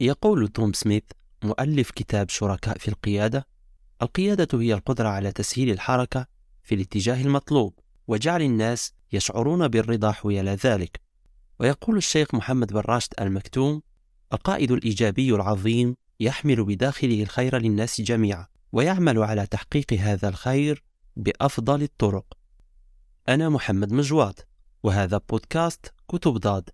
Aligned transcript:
يقول 0.00 0.48
توم 0.48 0.72
سميث 0.72 1.02
مؤلف 1.44 1.90
كتاب 1.90 2.28
شركاء 2.28 2.78
في 2.78 2.88
القيادة 2.88 3.46
القيادة 4.02 4.60
هي 4.60 4.74
القدرة 4.74 5.08
على 5.08 5.32
تسهيل 5.32 5.70
الحركة 5.70 6.26
في 6.62 6.74
الاتجاه 6.74 7.22
المطلوب 7.22 7.78
وجعل 8.08 8.42
الناس 8.42 8.92
يشعرون 9.12 9.68
بالرضا 9.68 10.12
حيال 10.12 10.48
ذلك. 10.48 11.00
ويقول 11.58 11.96
الشيخ 11.96 12.34
محمد 12.34 12.72
بن 12.72 12.80
راشد 12.80 13.14
المكتوم 13.20 13.82
القائد 14.32 14.70
الإيجابي 14.70 15.34
العظيم 15.34 15.96
يحمل 16.20 16.64
بداخله 16.64 17.22
الخير 17.22 17.58
للناس 17.58 18.00
جميعا 18.00 18.46
ويعمل 18.72 19.22
على 19.22 19.46
تحقيق 19.46 19.92
هذا 19.92 20.28
الخير 20.28 20.82
بأفضل 21.16 21.82
الطرق. 21.82 22.38
أنا 23.28 23.48
محمد 23.48 23.92
مجواد 23.92 24.40
وهذا 24.82 25.20
بودكاست 25.28 25.92
كتب 26.08 26.32
ضاد. 26.32 26.70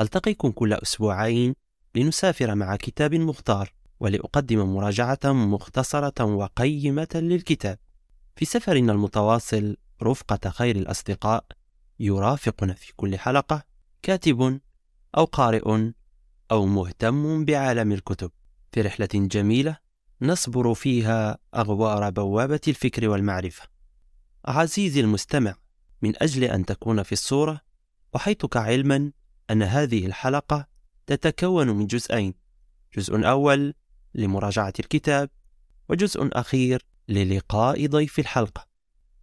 ألتقيكم 0.00 0.50
كل 0.50 0.72
أسبوعين 0.72 1.54
لنسافر 1.98 2.54
مع 2.54 2.76
كتاب 2.76 3.14
مختار 3.14 3.72
ولأقدم 4.00 4.74
مراجعة 4.74 5.18
مختصرة 5.24 6.24
وقيمة 6.24 7.08
للكتاب. 7.14 7.78
في 8.36 8.44
سفرنا 8.44 8.92
المتواصل 8.92 9.76
رفقة 10.02 10.50
خير 10.50 10.76
الأصدقاء 10.76 11.44
يرافقنا 12.00 12.74
في 12.74 12.92
كل 12.96 13.18
حلقة 13.18 13.62
كاتب 14.02 14.60
أو 15.16 15.24
قارئ 15.24 15.92
أو 16.50 16.66
مهتم 16.66 17.44
بعالم 17.44 17.92
الكتب. 17.92 18.30
في 18.72 18.80
رحلة 18.80 19.08
جميلة 19.14 19.78
نصبر 20.22 20.74
فيها 20.74 21.38
أغوار 21.54 22.10
بوابة 22.10 22.60
الفكر 22.68 23.08
والمعرفة. 23.08 23.68
عزيزي 24.44 25.00
المستمع 25.00 25.54
من 26.02 26.12
أجل 26.22 26.44
أن 26.44 26.64
تكون 26.64 27.02
في 27.02 27.12
الصورة 27.12 27.60
أحيطك 28.16 28.56
علما 28.56 29.12
أن 29.50 29.62
هذه 29.62 30.06
الحلقة 30.06 30.77
تتكون 31.08 31.68
من 31.68 31.86
جزئين 31.86 32.34
جزء 32.96 33.28
أول 33.28 33.74
لمراجعة 34.14 34.72
الكتاب 34.80 35.30
وجزء 35.88 36.28
أخير 36.32 36.82
للقاء 37.08 37.86
ضيف 37.86 38.18
الحلقة. 38.18 38.66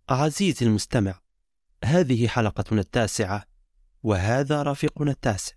عزيزي 0.09 0.65
المستمع 0.65 1.19
هذه 1.83 2.27
حلقتنا 2.27 2.81
التاسعة 2.81 3.43
وهذا 4.03 4.63
رفيقنا 4.63 5.11
التاسع. 5.11 5.55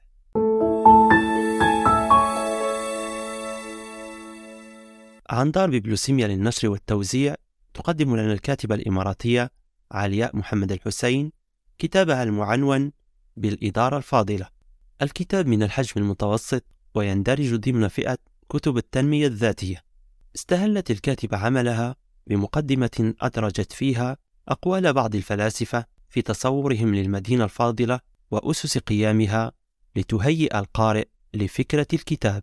عن 5.30 5.50
دار 5.50 5.70
بيبلوسيميا 5.70 6.28
للنشر 6.28 6.68
والتوزيع 6.68 7.34
تقدم 7.74 8.16
لنا 8.16 8.32
الكاتبة 8.32 8.74
الإماراتية 8.74 9.50
علياء 9.92 10.36
محمد 10.36 10.72
الحسين 10.72 11.32
كتابها 11.78 12.22
المعنون 12.22 12.92
بالإدارة 13.36 13.96
الفاضلة. 13.96 14.57
الكتاب 15.02 15.46
من 15.46 15.62
الحجم 15.62 15.92
المتوسط 15.96 16.64
ويندرج 16.94 17.54
ضمن 17.54 17.88
فئة 17.88 18.18
كتب 18.48 18.76
التنمية 18.76 19.26
الذاتية 19.26 19.84
استهلت 20.36 20.90
الكاتبة 20.90 21.36
عملها 21.36 21.96
بمقدمة 22.26 23.14
أدرجت 23.20 23.72
فيها 23.72 24.16
أقوال 24.48 24.92
بعض 24.92 25.14
الفلاسفة 25.14 25.84
في 26.08 26.22
تصورهم 26.22 26.94
للمدينة 26.94 27.44
الفاضلة 27.44 28.00
وأسس 28.30 28.78
قيامها 28.78 29.52
لتهيئ 29.96 30.58
القارئ 30.58 31.08
لفكرة 31.34 31.86
الكتاب. 31.92 32.42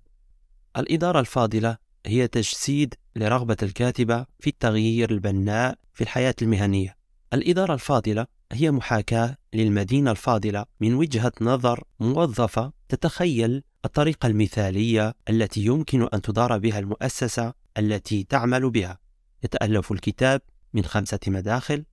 الإدارة 0.77 1.19
الفاضلة 1.19 1.77
هي 2.05 2.27
تجسيد 2.27 2.93
لرغبة 3.15 3.57
الكاتبة 3.63 4.25
في 4.39 4.49
التغيير 4.49 5.11
البناء 5.11 5.77
في 5.93 6.01
الحياة 6.01 6.35
المهنية. 6.41 6.97
الإدارة 7.33 7.73
الفاضلة 7.73 8.27
هي 8.51 8.71
محاكاة 8.71 9.37
للمدينة 9.53 10.11
الفاضلة 10.11 10.65
من 10.79 10.93
وجهة 10.93 11.31
نظر 11.41 11.83
موظفة 11.99 12.73
تتخيل 12.89 13.63
الطريقة 13.85 14.27
المثالية 14.27 15.13
التي 15.29 15.65
يمكن 15.65 16.07
أن 16.13 16.21
تدار 16.21 16.57
بها 16.57 16.79
المؤسسة 16.79 17.53
التي 17.77 18.23
تعمل 18.23 18.69
بها. 18.69 18.97
يتألف 19.43 19.91
الكتاب 19.91 20.41
من 20.73 20.85
خمسة 20.85 21.19
مداخل. 21.27 21.85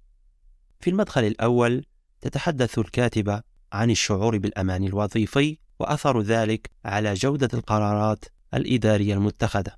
في 0.81 0.91
المدخل 0.91 1.25
الأول 1.25 1.85
تتحدث 2.21 2.79
الكاتبة 2.79 3.43
عن 3.73 3.91
الشعور 3.91 4.39
بالأمان 4.39 4.85
الوظيفي 4.85 5.59
وأثر 5.79 6.21
ذلك 6.21 6.71
على 6.85 7.15
جودة 7.15 7.49
القرارات 7.55 8.25
الإدارية 8.55 9.15
المتخذة. 9.15 9.73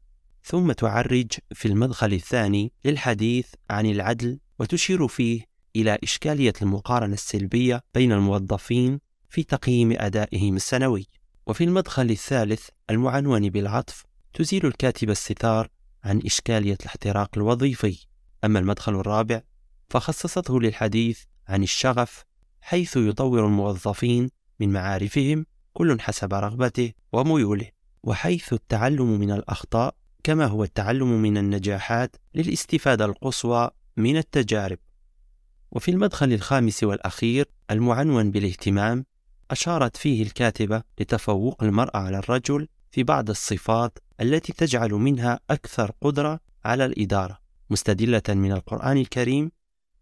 ثم 0.45 0.73
تعرج 0.73 1.33
في 1.55 1.69
المدخل 1.69 2.13
الثاني 2.13 2.73
للحديث 2.85 3.47
عن 3.71 3.87
العدل 3.87 4.39
وتشير 4.59 5.09
فيه 5.09 5.54
إلى 5.77 5.99
إشكالية 6.03 6.53
المقارنة 6.63 7.15
السلبية 7.15 7.83
بين 7.95 8.13
الموظفين 8.13 9.01
في 9.29 9.43
تقييم 9.43 9.93
أدائهم 9.93 10.57
السنوي. 10.57 11.07
وفي 11.47 11.65
المدخل 11.65 12.11
الثالث 12.11 12.69
المعنون 12.91 13.51
بالعطف 13.51 14.05
تزيل 14.35 14.67
الكاتبة 14.67 15.13
الستار 15.13 15.69
عن 16.05 16.21
إشكالية 16.27 16.77
الاحتراق 16.81 17.31
الوظيفي. 17.37 18.07
أما 18.45 18.59
المدخل 18.59 18.95
الرابع 18.95 19.41
فخصصته 19.91 20.61
للحديث 20.61 21.23
عن 21.49 21.63
الشغف 21.63 22.25
حيث 22.61 22.97
يطور 22.97 23.47
الموظفين 23.47 24.31
من 24.61 24.73
معارفهم 24.73 25.47
كل 25.73 26.01
حسب 26.01 26.35
رغبته 26.35 26.93
وميوله 27.13 27.69
وحيث 28.03 28.53
التعلم 28.53 29.21
من 29.21 29.31
الأخطاء 29.31 29.95
كما 30.25 30.47
هو 30.47 30.65
التعلم 30.65 31.23
من 31.23 31.39
النجاحات 31.39 32.17
للاستفادة 32.35 33.05
القصوى 33.05 33.71
من 33.97 34.17
التجارب 34.17 34.79
وفي 35.75 35.91
المدخل 35.91 36.33
الخامس 36.33 36.85
والأخير 36.85 37.47
المعنون 37.71 38.31
بالاهتمام 38.31 39.07
أشارت 39.51 39.97
فيه 39.97 40.23
الكاتبة 40.23 40.83
لتفوق 41.01 41.63
المرأة 41.63 41.97
على 41.97 42.19
الرجل 42.19 42.69
في 42.91 43.03
بعض 43.03 43.31
الصفات 43.31 43.99
التي 44.21 44.53
تجعل 44.53 44.91
منها 44.91 45.41
أكثر 45.51 45.93
قدرة 46.01 46.41
على 46.65 46.85
الإدارة 46.85 47.39
مستدلة 47.71 48.23
من 48.29 48.53
القرآن 48.53 48.97
الكريم 48.97 49.51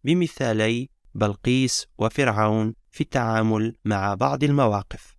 بمثالي 0.04 0.88
بلقيس 1.14 1.86
وفرعون 1.98 2.74
في 2.90 3.00
التعامل 3.00 3.76
مع 3.84 4.14
بعض 4.14 4.44
المواقف. 4.44 5.16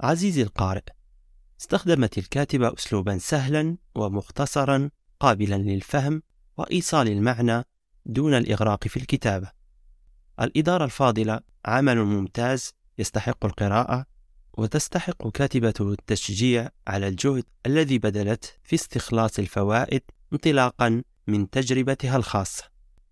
عزيزي 0.00 0.42
القارئ، 0.42 0.82
استخدمت 1.60 2.18
الكاتبة 2.18 2.74
أسلوبا 2.74 3.18
سهلا 3.18 3.76
ومختصرا 3.94 4.90
قابلا 5.20 5.54
للفهم 5.54 6.22
وإيصال 6.56 7.08
المعنى 7.08 7.64
دون 8.06 8.34
الإغراق 8.34 8.88
في 8.88 8.96
الكتابة. 8.96 9.57
الإدارة 10.40 10.84
الفاضلة 10.84 11.40
عمل 11.66 11.98
ممتاز 12.04 12.72
يستحق 12.98 13.44
القراءة 13.44 14.06
وتستحق 14.58 15.28
كاتبته 15.28 15.92
التشجيع 15.92 16.68
على 16.86 17.08
الجهد 17.08 17.44
الذي 17.66 17.98
بذلت 17.98 18.58
في 18.62 18.74
استخلاص 18.74 19.38
الفوائد 19.38 20.02
انطلاقا 20.32 21.02
من 21.26 21.50
تجربتها 21.50 22.16
الخاصة. 22.16 22.64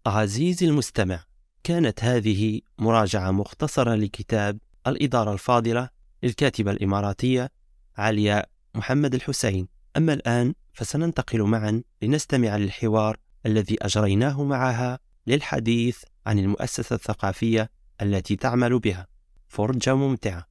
عزيزي 0.06 0.66
المستمع، 0.66 1.24
كانت 1.64 2.04
هذه 2.04 2.60
مراجعة 2.78 3.30
مختصرة 3.30 3.94
لكتاب 3.94 4.58
الإدارة 4.86 5.32
الفاضلة 5.32 5.88
للكاتبة 6.22 6.70
الإماراتية 6.70 7.50
علياء 7.96 8.48
محمد 8.74 9.14
الحسين. 9.14 9.68
أما 9.96 10.12
الآن 10.12 10.54
فسننتقل 10.72 11.42
معا 11.42 11.82
لنستمع 12.02 12.56
للحوار 12.56 13.16
الذي 13.46 13.76
أجريناه 13.82 14.44
معها 14.44 14.98
للحديث 15.26 16.02
عن 16.26 16.38
المؤسسة 16.38 16.94
الثقافية 16.94 17.70
التي 18.02 18.36
تعمل 18.36 18.78
بها. 18.78 19.06
فرجة 19.48 19.94
ممتعة. 19.94 20.46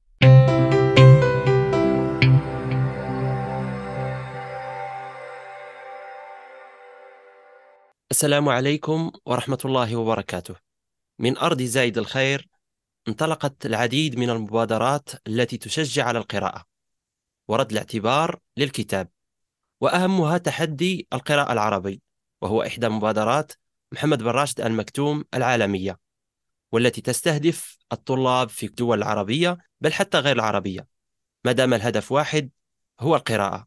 السلام 8.10 8.48
عليكم 8.48 9.10
ورحمة 9.26 9.58
الله 9.64 9.96
وبركاته. 9.96 10.54
من 11.18 11.38
أرض 11.38 11.62
زايد 11.62 11.98
الخير 11.98 12.48
انطلقت 13.08 13.66
العديد 13.66 14.18
من 14.18 14.30
المبادرات 14.30 15.10
التي 15.26 15.56
تشجع 15.56 16.04
على 16.04 16.18
القراءة 16.18 16.64
ورد 17.48 17.70
الاعتبار 17.70 18.40
للكتاب 18.56 19.08
وأهمها 19.80 20.38
تحدي 20.38 21.06
القراءة 21.12 21.52
العربي 21.52 22.02
وهو 22.42 22.62
إحدى 22.62 22.88
مبادرات 22.88 23.52
محمد 23.92 24.22
بن 24.22 24.30
راشد 24.30 24.60
المكتوم 24.60 25.24
العالمية 25.34 25.98
والتي 26.72 27.00
تستهدف 27.00 27.78
الطلاب 27.92 28.48
في 28.48 28.66
الدول 28.66 28.98
العربية 28.98 29.58
بل 29.80 29.92
حتى 29.92 30.18
غير 30.18 30.36
العربية. 30.36 30.86
ما 31.44 31.52
دام 31.52 31.74
الهدف 31.74 32.12
واحد 32.12 32.50
هو 33.00 33.16
القراءة. 33.16 33.66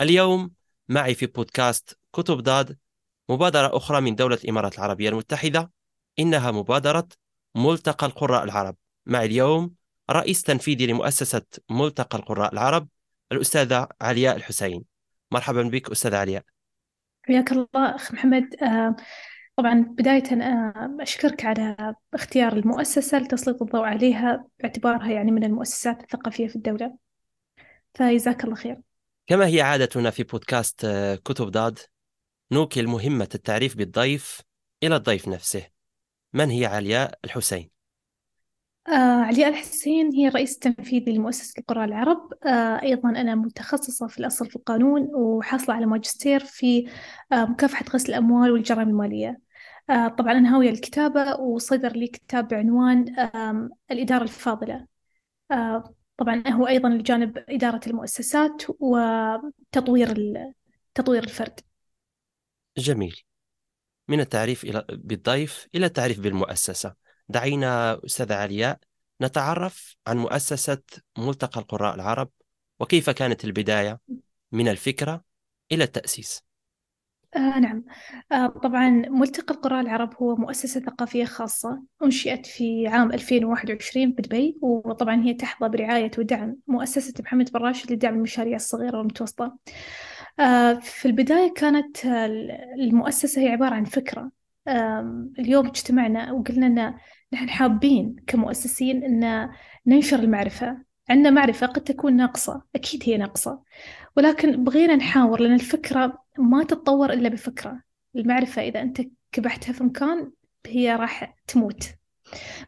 اليوم 0.00 0.50
معي 0.88 1.14
في 1.14 1.26
بودكاست 1.26 1.98
كتب 2.12 2.36
ضاد 2.36 2.78
مبادرة 3.28 3.76
أخرى 3.76 4.00
من 4.00 4.14
دولة 4.14 4.38
الإمارات 4.44 4.78
العربية 4.78 5.08
المتحدة 5.08 5.70
إنها 6.18 6.50
مبادرة 6.50 7.08
ملتقى 7.54 8.06
القراء 8.06 8.44
العرب. 8.44 8.76
مع 9.06 9.22
اليوم 9.22 9.74
رئيس 10.10 10.42
تنفيذي 10.42 10.86
لمؤسسة 10.86 11.42
ملتقى 11.70 12.18
القراء 12.18 12.52
العرب 12.52 12.88
الأستاذة 13.32 13.88
علياء 14.00 14.36
الحسين. 14.36 14.84
مرحبا 15.30 15.62
بك 15.62 15.90
أستاذة 15.90 16.16
علياء. 16.16 16.44
حياك 17.22 17.52
الله 17.52 17.94
أخ 17.94 18.12
محمد. 18.12 18.54
آه، 18.62 18.96
طبعا 19.58 19.80
بداية 19.80 20.42
آه، 20.42 20.96
أشكرك 21.00 21.44
على 21.44 21.94
اختيار 22.14 22.52
المؤسسة 22.52 23.18
لتسليط 23.18 23.62
الضوء 23.62 23.84
عليها 23.84 24.44
باعتبارها 24.60 25.10
يعني 25.10 25.30
من 25.30 25.44
المؤسسات 25.44 26.02
الثقافية 26.02 26.46
في 26.46 26.56
الدولة. 26.56 26.96
فجزاك 27.94 28.44
الله 28.44 28.54
خير. 28.54 28.80
كما 29.26 29.46
هي 29.46 29.60
عادتنا 29.60 30.10
في 30.10 30.22
بودكاست 30.22 30.84
آه، 30.84 31.14
كتب 31.14 31.46
ضاد 31.46 31.78
نوكل 32.52 32.86
مهمة 32.86 33.28
التعريف 33.34 33.76
بالضيف 33.76 34.40
إلى 34.82 34.96
الضيف 34.96 35.28
نفسه. 35.28 35.66
من 36.32 36.50
هي 36.50 36.66
علياء 36.66 37.18
الحسين؟ 37.24 37.70
آه 38.88 39.22
علياء 39.22 39.48
الحسين 39.48 40.12
هي 40.14 40.28
الرئيس 40.28 40.54
التنفيذي 40.54 41.12
لمؤسسة 41.12 41.54
القراء 41.58 41.84
العرب. 41.84 42.32
آه 42.46 42.82
أيضا 42.82 43.08
أنا 43.08 43.34
متخصصة 43.34 44.06
في 44.06 44.18
الأصل 44.18 44.50
في 44.50 44.56
القانون 44.56 45.08
وحاصلة 45.14 45.74
على 45.74 45.86
ماجستير 45.86 46.40
في 46.40 46.88
آه 47.32 47.44
مكافحة 47.44 47.84
غسل 47.94 48.08
الأموال 48.08 48.50
والجرائم 48.50 48.88
المالية. 48.88 49.47
آه 49.90 50.08
طبعا 50.08 50.32
أنا 50.32 50.54
هاوية 50.54 50.70
الكتابة 50.70 51.36
وصدر 51.40 51.92
لي 51.92 52.06
كتاب 52.06 52.48
بعنوان 52.48 53.14
الإدارة 53.90 54.22
الفاضلة. 54.22 54.86
آه 55.50 55.94
طبعا 56.16 56.48
هو 56.48 56.66
أيضا 56.66 56.88
لجانب 56.88 57.44
إدارة 57.48 57.80
المؤسسات 57.86 58.62
وتطوير 58.68 60.34
تطوير 60.94 61.24
الفرد. 61.24 61.60
جميل. 62.78 63.22
من 64.08 64.20
التعريف 64.20 64.64
إلى 64.64 64.84
بالضيف 64.88 65.66
إلى 65.74 65.86
التعريف 65.86 66.20
بالمؤسسة. 66.20 66.94
دعينا 67.28 68.00
أستاذة 68.04 68.34
علياء 68.34 68.78
نتعرف 69.22 69.96
عن 70.06 70.18
مؤسسة 70.18 70.82
ملتقى 71.18 71.60
القراء 71.60 71.94
العرب 71.94 72.30
وكيف 72.80 73.10
كانت 73.10 73.44
البداية 73.44 74.00
من 74.52 74.68
الفكرة 74.68 75.24
إلى 75.72 75.84
التأسيس. 75.84 76.47
آه 77.36 77.58
نعم. 77.58 77.84
آه 78.32 78.46
طبعا 78.46 78.88
ملتقى 78.90 79.54
القراء 79.54 79.80
العرب 79.80 80.14
هو 80.22 80.36
مؤسسة 80.36 80.80
ثقافية 80.80 81.24
خاصة 81.24 81.82
أنشئت 82.04 82.46
في 82.46 82.86
عام 82.86 83.12
2021 83.12 84.12
بدبي 84.12 84.58
وطبعا 84.62 85.22
هي 85.22 85.34
تحظى 85.34 85.68
برعاية 85.68 86.10
ودعم 86.18 86.56
مؤسسة 86.66 87.14
محمد 87.20 87.52
بن 87.52 87.60
راشد 87.60 87.92
لدعم 87.92 88.14
المشاريع 88.14 88.56
الصغيرة 88.56 88.98
والمتوسطة. 88.98 89.58
آه 90.40 90.74
في 90.74 91.06
البداية 91.08 91.52
كانت 91.54 92.06
المؤسسة 92.80 93.42
هي 93.42 93.48
عبارة 93.48 93.74
عن 93.74 93.84
فكرة. 93.84 94.30
اليوم 95.38 95.66
اجتمعنا 95.66 96.32
وقلنا 96.32 96.66
أن 96.66 96.94
نحن 97.32 97.48
حابين 97.50 98.16
كمؤسسين 98.26 99.04
أن 99.04 99.50
ننشر 99.86 100.18
المعرفة. 100.18 100.88
عندنا 101.10 101.30
معرفة 101.30 101.66
قد 101.66 101.82
تكون 101.82 102.16
ناقصة 102.16 102.62
أكيد 102.74 103.02
هي 103.06 103.16
ناقصة 103.16 103.62
ولكن 104.16 104.64
بغينا 104.64 104.96
نحاور 104.96 105.40
لأن 105.40 105.54
الفكرة 105.54 106.18
ما 106.38 106.64
تتطور 106.64 107.12
إلا 107.12 107.28
بفكرة. 107.28 107.82
المعرفة 108.16 108.62
إذا 108.62 108.82
أنت 108.82 109.02
كبحتها 109.32 109.72
في 109.72 109.84
مكان 109.84 110.30
هي 110.66 110.96
راح 110.96 111.36
تموت. 111.46 111.88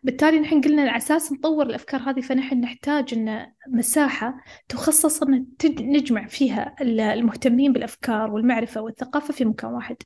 بالتالي 0.03 0.39
نحن 0.41 0.61
قلنا 0.61 0.83
على 0.83 0.97
أساس 0.97 1.33
نطور 1.33 1.67
الأفكار 1.67 2.01
هذه 2.01 2.21
فنحن 2.21 2.61
نحتاج 2.61 3.15
أن 3.15 3.53
مساحة 3.69 4.41
تخصص 4.69 5.23
أن 5.23 5.47
نجمع 5.65 6.27
فيها 6.27 6.75
المهتمين 6.81 7.73
بالأفكار 7.73 8.31
والمعرفة 8.31 8.81
والثقافة 8.81 9.35
في 9.35 9.45
مكان 9.45 9.71
واحد. 9.71 9.97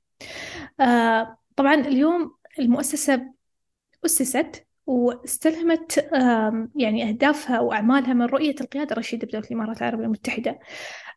آه 0.81 1.39
طبعا 1.57 1.75
اليوم 1.75 2.35
المؤسسة 2.59 3.35
أسست 4.05 4.67
واستلهمت 4.87 6.09
يعني 6.77 7.09
أهدافها 7.09 7.61
وأعمالها 7.61 8.13
من 8.13 8.23
رؤية 8.27 8.55
القيادة 8.61 8.93
الرشيدة 8.93 9.27
بدولة 9.27 9.45
الإمارات 9.47 9.79
العربية 9.79 10.05
المتحدة. 10.05 10.59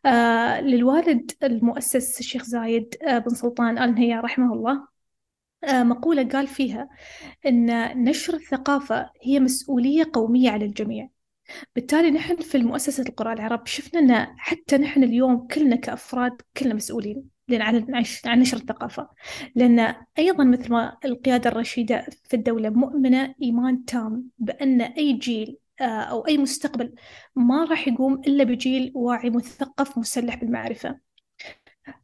آه، 0.06 0.60
للوالد 0.60 1.32
المؤسس 1.42 2.20
الشيخ 2.20 2.44
زايد 2.44 2.94
آه، 3.02 3.18
بن 3.18 3.34
سلطان 3.34 3.78
آل 3.78 3.94
نهيان 3.94 4.18
رحمه 4.20 4.54
الله 4.54 4.88
آه، 5.64 5.82
مقولة 5.82 6.28
قال 6.28 6.46
فيها 6.46 6.88
أن 7.46 7.66
نشر 8.04 8.34
الثقافة 8.34 9.10
هي 9.22 9.40
مسؤولية 9.40 10.10
قومية 10.12 10.50
على 10.50 10.64
الجميع. 10.64 11.08
بالتالي 11.74 12.10
نحن 12.10 12.36
في 12.36 12.58
مؤسسة 12.58 13.04
القراء 13.08 13.32
العرب 13.32 13.66
شفنا 13.66 14.00
أن 14.00 14.34
حتى 14.38 14.78
نحن 14.78 15.04
اليوم 15.04 15.46
كلنا 15.46 15.76
كأفراد 15.76 16.42
كلنا 16.56 16.74
مسؤولين 16.74 17.24
لأن 17.48 17.94
عن 18.26 18.40
نشر 18.40 18.56
الثقافة. 18.56 19.08
لأن 19.54 19.94
أيضا 20.18 20.44
مثل 20.44 20.72
ما 20.72 20.98
القيادة 21.04 21.50
الرشيدة 21.50 22.06
في 22.24 22.36
الدولة 22.36 22.70
مؤمنة 22.70 23.34
إيمان 23.42 23.84
تام 23.84 24.30
بأن 24.38 24.80
أي 24.82 25.12
جيل 25.12 25.58
أو 25.84 26.26
أي 26.26 26.38
مستقبل 26.38 26.94
ما 27.36 27.64
راح 27.64 27.88
يقوم 27.88 28.14
إلا 28.14 28.44
بجيل 28.44 28.92
واعي 28.94 29.30
مثقف 29.30 29.98
مسلح 29.98 30.34
بالمعرفة. 30.36 30.98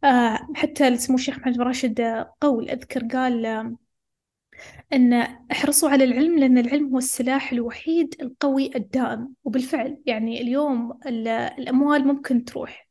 آه، 0.05 0.49
حتى 0.55 0.97
سمو 0.97 1.17
الشيخ 1.17 1.39
محمد 1.39 1.55
بن 1.57 1.63
راشد 1.63 2.27
قول 2.41 2.71
أذكر 2.71 3.09
قال 3.13 3.47
أن 4.93 5.13
احرصوا 5.53 5.91
على 5.91 6.05
العلم 6.05 6.39
لأن 6.39 6.59
العلم 6.59 6.89
هو 6.93 6.99
السلاح 6.99 7.53
الوحيد 7.53 8.15
القوي 8.21 8.71
الدائم. 8.77 9.35
وبالفعل 9.45 9.99
يعني 10.07 10.41
اليوم 10.41 10.99
الأموال 11.07 12.07
ممكن 12.07 12.45
تروح 12.45 12.89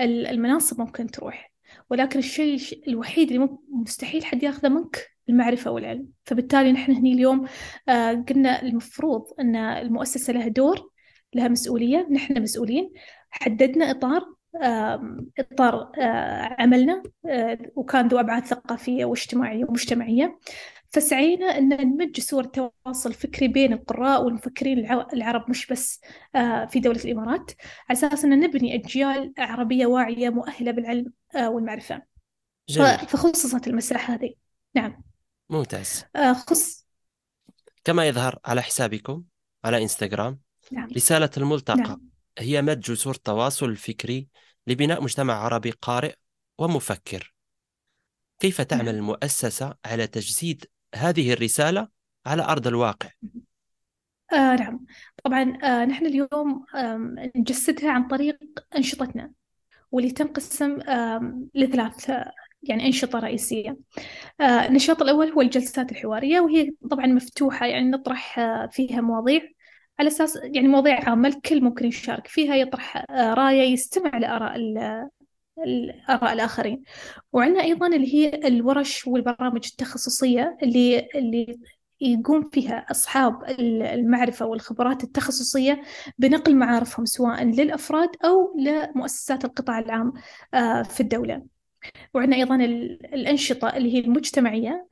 المناصب 0.00 0.80
ممكن 0.80 1.06
تروح. 1.06 1.53
ولكن 1.90 2.18
الشيء 2.18 2.60
الوحيد 2.88 3.32
اللي 3.32 3.48
مستحيل 3.70 4.24
حد 4.24 4.42
ياخذه 4.42 4.68
منك 4.68 5.10
المعرفة 5.28 5.70
والعلم. 5.70 6.08
فبالتالي 6.24 6.72
نحن 6.72 6.92
هني 6.92 7.12
اليوم 7.12 7.46
آه، 7.88 8.12
قلنا 8.12 8.62
المفروض 8.62 9.24
أن 9.40 9.56
المؤسسة 9.56 10.32
لها 10.32 10.48
دور 10.48 10.90
لها 11.34 11.48
مسؤولية 11.48 12.08
نحن 12.10 12.42
مسؤولين. 12.42 12.92
حددنا 13.30 13.90
إطار 13.90 14.34
إطار 15.38 15.92
آه، 15.98 16.56
عملنا 16.58 17.02
آه، 17.26 17.58
وكان 17.76 18.08
ذو 18.08 18.20
أبعاد 18.20 18.44
ثقافية 18.44 19.04
واجتماعية 19.04 19.64
ومجتمعية. 19.64 20.38
فسعينا 20.94 21.46
أن 21.46 21.68
نمج 21.68 22.20
صور 22.20 22.44
التواصل 22.44 23.08
الفكري 23.10 23.48
بين 23.48 23.72
القراء 23.72 24.24
والمفكرين 24.24 24.78
العرب 25.12 25.50
مش 25.50 25.66
بس 25.66 26.00
في 26.68 26.80
دولة 26.80 27.04
الإمارات 27.04 27.50
على 27.90 27.98
أساس 27.98 28.24
أن 28.24 28.40
نبني 28.40 28.74
أجيال 28.74 29.34
عربية 29.38 29.86
واعية 29.86 30.28
مؤهلة 30.28 30.70
بالعلم 30.70 31.12
والمعرفة 31.34 32.02
جميل. 32.68 32.98
فخصصت 32.98 33.68
المساحة 33.68 34.14
هذه 34.14 34.34
نعم 34.74 35.02
ممتاز 35.50 36.04
آه، 36.16 36.32
خص 36.32 36.86
كما 37.84 38.08
يظهر 38.08 38.38
على 38.44 38.62
حسابكم 38.62 39.22
على 39.64 39.82
إنستغرام 39.82 40.40
نعم. 40.72 40.88
رسالة 40.96 41.30
الملتقى 41.36 41.76
نعم. 41.76 42.08
هي 42.38 42.62
مد 42.62 42.80
جسور 42.80 43.14
التواصل 43.14 43.68
الفكري 43.68 44.28
لبناء 44.66 45.02
مجتمع 45.02 45.34
عربي 45.34 45.70
قارئ 45.70 46.14
ومفكر 46.58 47.34
كيف 48.38 48.60
تعمل 48.60 48.84
نعم. 48.84 48.94
المؤسسة 48.94 49.74
على 49.84 50.06
تجسيد 50.06 50.64
هذه 50.94 51.32
الرسالة 51.32 51.88
على 52.26 52.42
أرض 52.42 52.66
الواقع؟ 52.66 53.08
آه 54.32 54.56
نعم 54.56 54.86
طبعا 55.24 55.58
آه 55.62 55.84
نحن 55.84 56.06
اليوم 56.06 56.64
آه 56.74 57.30
نجسدها 57.36 57.90
عن 57.90 58.08
طريق 58.08 58.38
أنشطتنا 58.76 59.32
واللي 59.92 60.10
تنقسم 60.10 60.78
لثلاث 61.54 62.10
يعني 62.68 62.86
أنشطة 62.86 63.18
رئيسية 63.18 63.76
آه، 64.40 64.44
النشاط 64.44 65.02
الأول 65.02 65.28
هو 65.32 65.40
الجلسات 65.40 65.92
الحوارية 65.92 66.40
وهي 66.40 66.70
طبعا 66.90 67.06
مفتوحة 67.06 67.66
يعني 67.66 67.90
نطرح 67.90 68.38
آه، 68.38 68.66
فيها 68.72 69.00
مواضيع 69.00 69.42
على 69.98 70.08
أساس 70.08 70.38
يعني 70.42 70.68
مواضيع 70.68 71.08
عامة 71.10 71.28
الكل 71.28 71.64
ممكن 71.64 71.86
يشارك 71.86 72.26
فيها 72.26 72.54
يطرح 72.54 72.96
آه، 73.10 73.34
رأية 73.34 73.72
يستمع 73.72 74.18
لآراء 74.18 74.56
الآراء 75.58 76.32
الآخرين. 76.32 76.82
وعندنا 77.32 77.62
أيضا 77.62 77.86
اللي 77.86 78.14
هي 78.14 78.48
الورش 78.48 79.06
والبرامج 79.06 79.66
التخصصية 79.70 80.56
اللي 80.62 81.08
اللي 81.14 81.58
يقوم 82.00 82.50
فيها 82.50 82.86
أصحاب 82.90 83.44
المعرفة 83.60 84.46
والخبرات 84.46 85.04
التخصصية 85.04 85.82
بنقل 86.18 86.56
معارفهم 86.56 87.04
سواء 87.06 87.44
للأفراد 87.44 88.08
أو 88.24 88.56
لمؤسسات 88.58 89.44
القطاع 89.44 89.78
العام 89.78 90.12
في 90.84 91.00
الدولة. 91.00 91.53
وعندنا 92.14 92.36
أيضا 92.36 92.56
الأنشطة 93.14 93.68
اللي 93.76 93.94
هي 93.94 93.98
المجتمعية. 94.00 94.88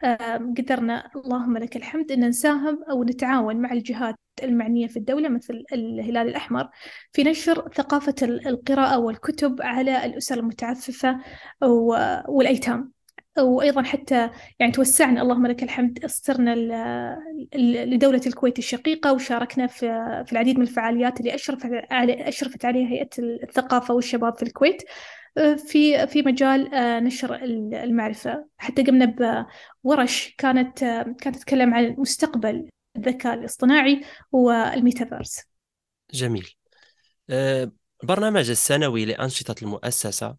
قدرنا 0.59 1.11
اللهم 1.17 1.59
لك 1.59 1.77
الحمد 1.77 2.13
أن 2.13 2.29
نساهم 2.29 2.85
أو 2.91 3.05
نتعاون 3.05 3.57
مع 3.57 3.73
الجهات 3.73 4.15
المعنية 4.43 4.87
في 4.87 4.97
الدولة 4.97 5.29
مثل 5.29 5.65
الهلال 5.73 6.29
الأحمر 6.29 6.69
في 7.13 7.23
نشر 7.25 7.69
ثقافة 7.75 8.15
القراءة 8.23 8.99
والكتب 8.99 9.63
على 9.63 10.05
الأسر 10.07 10.39
المتعففة 10.39 11.21
والأيتام. 12.29 12.93
وأيضا 13.39 13.83
حتى 13.83 14.31
يعني 14.59 14.73
توسعنا 14.73 15.23
اللهم 15.23 15.47
لك 15.47 15.63
الحمد 15.63 16.07
صرنا 16.07 16.55
لدولة 17.85 18.21
الكويت 18.27 18.59
الشقيقة 18.59 19.13
وشاركنا 19.13 19.67
في 19.67 19.87
في 20.27 20.33
العديد 20.33 20.57
من 20.57 20.63
الفعاليات 20.63 21.21
اللي 21.21 21.35
أشرفت 22.29 22.65
عليها 22.65 22.89
هيئة 22.89 23.09
الثقافة 23.19 23.95
والشباب 23.95 24.37
في 24.37 24.43
الكويت. 24.43 24.83
في 25.57 26.07
في 26.07 26.23
مجال 26.23 26.75
آه، 26.75 27.01
نشر 27.01 27.35
المعرفة. 27.45 28.47
حتى 28.59 28.83
قمنا 28.83 29.47
بورش 29.85 30.35
كانت 30.39 30.83
آه، 30.83 31.03
كانت 31.21 31.37
تتكلم 31.37 31.75
عن 31.75 31.95
مستقبل 31.99 32.69
الذكاء 32.97 33.35
الاصطناعي 33.35 34.01
والميتافيرس. 34.33 35.41
جميل. 36.13 36.55
آه، 37.31 37.73
البرنامج 38.03 38.51
السنوي 38.51 39.05
لأنشطة 39.05 39.55
المؤسسة 39.63 40.37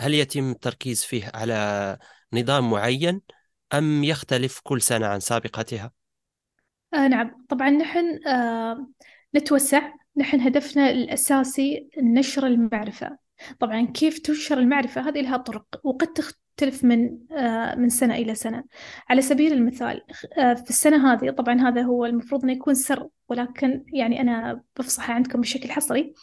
هل 0.00 0.14
يتم 0.14 0.50
التركيز 0.50 1.04
فيه 1.04 1.30
على 1.34 1.98
نظام 2.32 2.70
معين 2.70 3.20
أم 3.74 4.04
يختلف 4.04 4.60
كل 4.62 4.82
سنة 4.82 5.06
عن 5.06 5.20
سابقتها؟ 5.20 5.92
آه 6.94 7.08
نعم. 7.08 7.46
طبعا 7.48 7.70
نحن 7.70 8.28
آه 8.28 8.88
نتوسع. 9.34 9.92
نحن 10.16 10.40
هدفنا 10.40 10.90
الأساسي 10.90 11.90
نشر 11.98 12.46
المعرفة. 12.46 13.18
طبعا 13.60 13.86
كيف 13.86 14.18
تنشر 14.18 14.58
المعرفة؟ 14.58 15.08
هذه 15.08 15.20
لها 15.20 15.36
طرق 15.36 15.80
وقد 15.84 16.06
تختلف 16.06 16.84
من 16.84 17.18
آه، 17.32 17.74
من 17.74 17.88
سنة 17.88 18.14
إلى 18.14 18.34
سنة. 18.34 18.64
على 19.08 19.22
سبيل 19.22 19.52
المثال 19.52 20.02
آه، 20.38 20.54
في 20.54 20.70
السنة 20.70 21.12
هذه 21.12 21.30
طبعا 21.30 21.60
هذا 21.60 21.82
هو 21.82 22.04
المفروض 22.06 22.42
أنه 22.42 22.52
يكون 22.52 22.74
سر 22.74 23.08
ولكن 23.28 23.84
يعني 23.92 24.20
أنا 24.20 24.62
بفصحه 24.78 25.12
عندكم 25.14 25.40
بشكل 25.40 25.70
حصري 25.70 26.14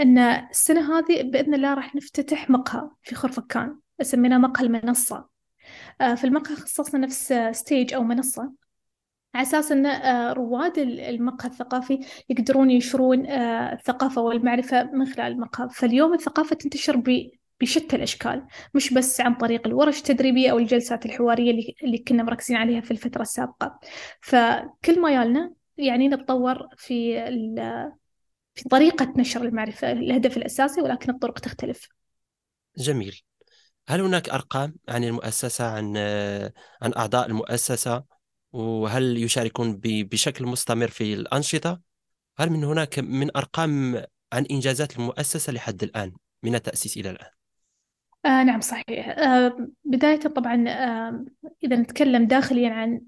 أن 0.00 0.18
السنة 0.18 0.98
هذه 0.98 1.22
بإذن 1.22 1.54
الله 1.54 1.74
راح 1.74 1.94
نفتتح 1.94 2.50
مقهى 2.50 2.90
في 3.02 3.14
خرفكان 3.14 3.78
سميناه 4.02 4.38
مقهى 4.38 4.66
المنصة. 4.66 5.28
آه، 6.00 6.14
في 6.14 6.24
المقهى 6.24 6.56
خصصنا 6.56 7.00
نفس 7.00 7.34
ستيج 7.52 7.94
أو 7.94 8.02
منصة. 8.02 8.63
على 9.34 9.42
أساس 9.42 9.72
أن 9.72 9.86
آه، 9.86 10.32
رواد 10.32 10.78
المقهى 10.78 11.48
الثقافي 11.48 12.00
يقدرون 12.28 12.70
ينشرون 12.70 13.26
آه، 13.26 13.72
الثقافة 13.72 14.22
والمعرفة 14.22 14.82
من 14.82 15.06
خلال 15.06 15.32
المقهى. 15.32 15.68
فاليوم 15.68 16.14
الثقافة 16.14 16.56
تنتشر 16.56 17.02
بشتى 17.60 17.96
الأشكال 17.96 18.46
مش 18.74 18.94
بس 18.94 19.20
عن 19.20 19.34
طريق 19.34 19.66
الورش 19.66 19.98
التدريبية 19.98 20.50
أو 20.50 20.58
الجلسات 20.58 21.06
الحوارية 21.06 21.50
اللي, 21.50 21.74
اللي 21.82 21.98
كنا 21.98 22.22
مركزين 22.22 22.56
عليها 22.56 22.80
في 22.80 22.90
الفترة 22.90 23.22
السابقة. 23.22 23.78
فكل 24.20 25.00
ما 25.00 25.10
يالنا 25.10 25.52
يعني 25.76 26.08
نتطور 26.08 26.68
في 26.76 27.24
في 28.54 28.68
طريقة 28.68 29.12
نشر 29.16 29.42
المعرفة. 29.42 29.92
الهدف 29.92 30.36
الأساسي 30.36 30.80
ولكن 30.80 31.10
الطرق 31.10 31.38
تختلف. 31.38 31.88
جميل. 32.78 33.20
هل 33.88 34.00
هناك 34.00 34.28
أرقام 34.28 34.74
عن 34.88 35.04
المؤسسة 35.04 35.64
عن 35.64 35.96
عن 36.82 36.92
أعضاء 36.96 37.26
المؤسسة؟ 37.26 38.13
وهل 38.54 39.16
يشاركون 39.16 39.80
بشكل 39.82 40.46
مستمر 40.46 40.88
في 40.88 41.14
الأنشطة؟ 41.14 41.80
هل 42.38 42.50
من 42.50 42.64
هناك 42.64 42.98
من 42.98 43.36
أرقام 43.36 44.02
عن 44.32 44.44
إنجازات 44.50 44.98
المؤسسة 44.98 45.52
لحد 45.52 45.82
الآن 45.82 46.12
من 46.42 46.54
التأسيس 46.54 46.96
إلى 46.96 47.10
الآن؟ 47.10 47.28
آه 48.26 48.42
نعم 48.42 48.60
صحيح. 48.60 49.08
آه 49.18 49.68
بداية 49.84 50.20
طبعا 50.20 50.64
آه 50.68 51.24
إذا 51.64 51.76
نتكلم 51.76 52.26
داخليا 52.26 52.70
عن 52.70 53.00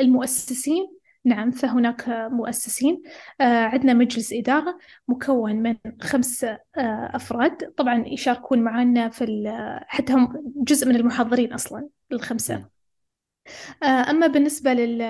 المؤسسين 0.00 0.96
نعم 1.24 1.50
فهناك 1.50 2.08
مؤسسين. 2.08 3.02
آه 3.40 3.64
عندنا 3.64 3.94
مجلس 3.94 4.32
إدارة 4.32 4.78
مكون 5.08 5.56
من 5.56 5.76
خمس 6.02 6.44
آه 6.44 6.58
أفراد. 7.14 7.72
طبعا 7.76 8.04
يشاركون 8.06 8.58
معنا 8.62 9.08
في 9.08 9.24
حتى 9.86 10.12
هم 10.12 10.52
جزء 10.56 10.88
من 10.88 10.96
المحاضرين 10.96 11.52
أصلا 11.52 11.88
الخمسة. 12.12 12.79
آه، 13.82 13.86
أما 13.86 14.26
بالنسبة 14.26 14.72
لل 14.72 15.02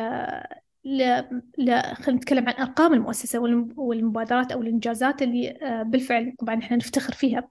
ل... 0.84 1.02
ل... 1.58 1.80
خلينا 1.94 2.20
نتكلم 2.20 2.48
عن 2.48 2.54
أرقام 2.54 2.94
المؤسسة 2.94 3.38
والمبادرات 3.76 4.52
أو 4.52 4.62
الإنجازات 4.62 5.22
اللي 5.22 5.58
آه، 5.62 5.82
بالفعل 5.82 6.34
طبعا 6.38 6.58
إحنا 6.58 6.76
نفتخر 6.76 7.12
فيها. 7.12 7.48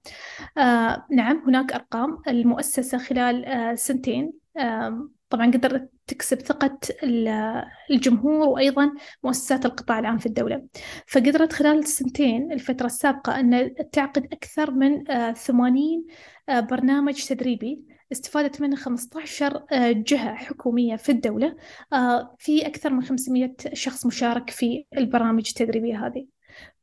آه 0.57 1.05
نعم 1.11 1.43
هناك 1.47 1.73
أرقام. 1.73 2.17
المؤسسة 2.27 2.97
خلال 2.97 3.79
سنتين 3.79 4.33
طبعا 5.29 5.45
قدرت 5.51 5.89
تكسب 6.07 6.39
ثقة 6.39 6.79
الجمهور 7.91 8.47
وأيضا 8.47 8.91
مؤسسات 9.23 9.65
القطاع 9.65 9.99
العام 9.99 10.17
في 10.17 10.25
الدولة. 10.25 10.63
فقدرت 11.07 11.53
خلال 11.53 11.79
السنتين 11.79 12.51
الفترة 12.51 12.85
السابقة 12.85 13.39
أن 13.39 13.73
تعقد 13.91 14.25
أكثر 14.33 14.71
من 14.71 15.11
آه 15.11 15.31
80 15.31 16.05
آه 16.49 16.59
برنامج 16.59 17.25
تدريبي. 17.25 17.98
استفادت 18.11 18.61
منه 18.61 18.75
15 18.75 19.65
آه، 19.71 19.91
جهة 19.91 20.35
حكومية 20.35 20.95
في 20.95 21.11
الدولة. 21.11 21.55
آه، 21.93 22.35
في 22.39 22.67
أكثر 22.67 22.89
من 22.89 23.03
500 23.03 23.55
شخص 23.73 24.05
مشارك 24.05 24.49
في 24.49 24.85
البرامج 24.97 25.47
التدريبية 25.47 26.05
هذه. 26.05 26.27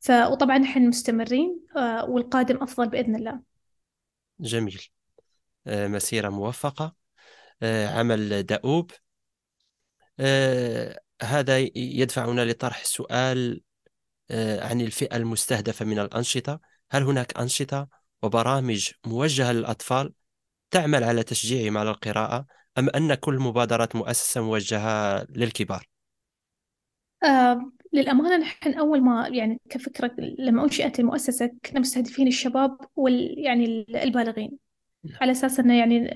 ف... 0.01 0.11
وطبعا 0.11 0.59
نحن 0.59 0.89
مستمرين 0.89 1.61
آه، 1.77 2.05
والقادم 2.05 2.63
أفضل 2.63 2.89
بإذن 2.89 3.17
الله. 3.17 3.41
جميل. 4.41 4.83
مسيرة 5.67 6.29
موفقة. 6.29 6.95
عمل 7.63 8.43
دؤوب. 8.43 8.91
هذا 11.23 11.59
يدفعنا 11.77 12.45
لطرح 12.45 12.85
سؤال 12.85 13.61
عن 14.31 14.81
الفئة 14.81 15.17
المستهدفة 15.17 15.85
من 15.85 15.99
الأنشطة. 15.99 16.61
هل 16.91 17.03
هناك 17.03 17.39
أنشطة 17.39 17.89
وبرامج 18.23 18.91
موجهة 19.07 19.53
للأطفال؟ 19.53 20.13
تعمل 20.71 21.05
على 21.05 21.23
تشجيعهم 21.23 21.79
على 21.79 21.91
القراءة 21.91 22.47
أم 22.79 22.89
أن 22.89 23.15
كل 23.15 23.39
مبادرات 23.39 23.97
مؤسسة 23.97 24.41
موجهة 24.41 25.27
للكبار؟ 25.31 25.89
آه 27.25 27.73
للأمانة 27.93 28.37
نحن 28.37 28.75
أول 28.75 29.01
ما 29.01 29.29
يعني 29.29 29.61
كفكرة 29.71 30.11
لما 30.39 30.65
أنشئت 30.65 31.01
المؤسسة 31.01 31.51
كنا 31.67 31.81
مستهدفين 31.81 32.27
الشباب 32.27 32.79
وال 32.97 33.35
يعني 33.39 33.87
البالغين 33.89 34.59
نعم. 35.05 35.19
على 35.21 35.33
أساس 35.33 35.61
أنه 35.61 35.79
يعني 35.79 36.09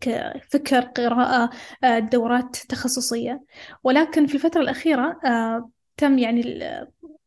كفكر 0.00 0.80
قراءة 0.80 1.50
آه، 1.84 1.98
دورات 1.98 2.56
تخصصية 2.56 3.44
ولكن 3.84 4.26
في 4.26 4.34
الفترة 4.34 4.60
الأخيرة 4.60 5.20
آه 5.24 5.70
تم 5.96 6.18
يعني 6.18 6.60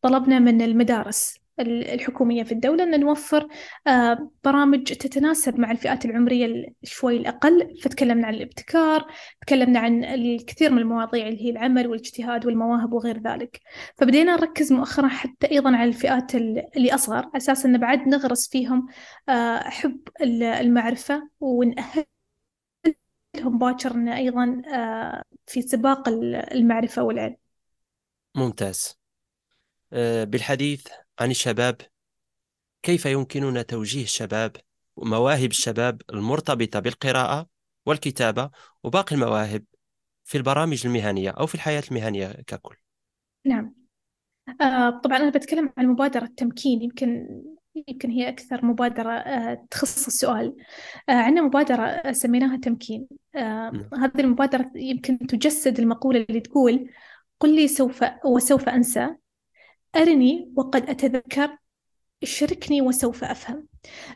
طلبنا 0.02 0.38
من 0.38 0.62
المدارس 0.62 1.39
الحكومية 1.60 2.42
في 2.42 2.52
الدولة 2.52 2.84
أن 2.84 3.00
نوفر 3.00 3.48
آه، 3.86 4.30
برامج 4.44 4.84
تتناسب 4.84 5.60
مع 5.60 5.70
الفئات 5.70 6.04
العمرية 6.04 6.74
شوي 6.82 7.16
الأقل. 7.16 7.76
فتكلمنا 7.82 8.26
عن 8.26 8.34
الابتكار 8.34 9.06
تكلمنا 9.40 9.80
عن 9.80 10.04
الكثير 10.04 10.70
من 10.70 10.78
المواضيع 10.78 11.28
اللي 11.28 11.44
هي 11.44 11.50
العمل 11.50 11.86
والاجتهاد 11.86 12.46
والمواهب 12.46 12.92
وغير 12.92 13.22
ذلك. 13.22 13.60
فبدينا 13.96 14.36
نركز 14.36 14.72
مؤخرا 14.72 15.08
حتى 15.08 15.50
أيضا 15.50 15.76
على 15.76 15.88
الفئات 15.88 16.34
اللي 16.34 16.94
أصغر 16.94 17.30
أساس 17.36 17.66
أن 17.66 17.78
بعد 17.78 18.08
نغرس 18.08 18.48
فيهم 18.48 18.86
آه، 19.28 19.58
حب 19.58 20.00
المعرفة. 20.22 21.28
ونأهل 21.40 22.04
لهم 23.36 23.58
باكر 23.58 24.14
أيضا 24.16 24.62
آه، 24.74 25.22
في 25.46 25.62
سباق 25.62 26.08
المعرفة 26.08 27.02
والعلم. 27.02 27.36
ممتاز. 28.34 29.00
بالحديث 30.22 30.86
عن 31.20 31.30
الشباب؟ 31.30 31.76
كيف 32.82 33.06
يمكننا 33.06 33.62
توجيه 33.62 34.02
الشباب؟ 34.02 34.56
ومواهب 34.96 35.50
الشباب 35.50 36.02
المرتبطة 36.10 36.80
بالقراءة 36.80 37.46
والكتابة 37.86 38.50
وباقي 38.84 39.14
المواهب 39.16 39.64
في 40.24 40.38
البرامج 40.38 40.86
المهنية 40.86 41.30
أو 41.30 41.46
في 41.46 41.54
الحياة 41.54 41.82
المهنية 41.90 42.26
ككل. 42.46 42.76
نعم. 43.44 43.74
آه 44.60 44.90
طبعا 44.90 45.16
أنا 45.16 45.30
بتكلم 45.30 45.72
عن 45.78 45.86
مبادرة 45.86 46.30
تمكين 46.36 46.82
يمكن 46.82 47.40
يمكن 47.88 48.10
هي 48.10 48.28
أكثر 48.28 48.64
مبادرة 48.64 49.12
آه 49.12 49.66
تخص 49.70 50.06
السؤال. 50.06 50.56
آه 51.08 51.12
عندنا 51.12 51.42
مبادرة 51.42 52.12
سميناها 52.12 52.56
تمكين. 52.56 53.08
نعم. 53.34 53.90
هذه 53.94 54.20
المبادرة 54.20 54.70
يمكن 54.74 55.18
تجسد 55.18 55.80
المقولة 55.80 56.26
اللي 56.28 56.40
تقول 56.40 56.90
قل 57.40 57.56
لي 57.56 57.68
سوف 57.68 58.04
وسوف 58.24 58.68
أنسى. 58.68 59.19
أرني 59.96 60.52
وقد 60.56 60.90
أتذكر 60.90 61.56
شاركني 62.24 62.82
وسوف 62.82 63.24
أفهم. 63.24 63.66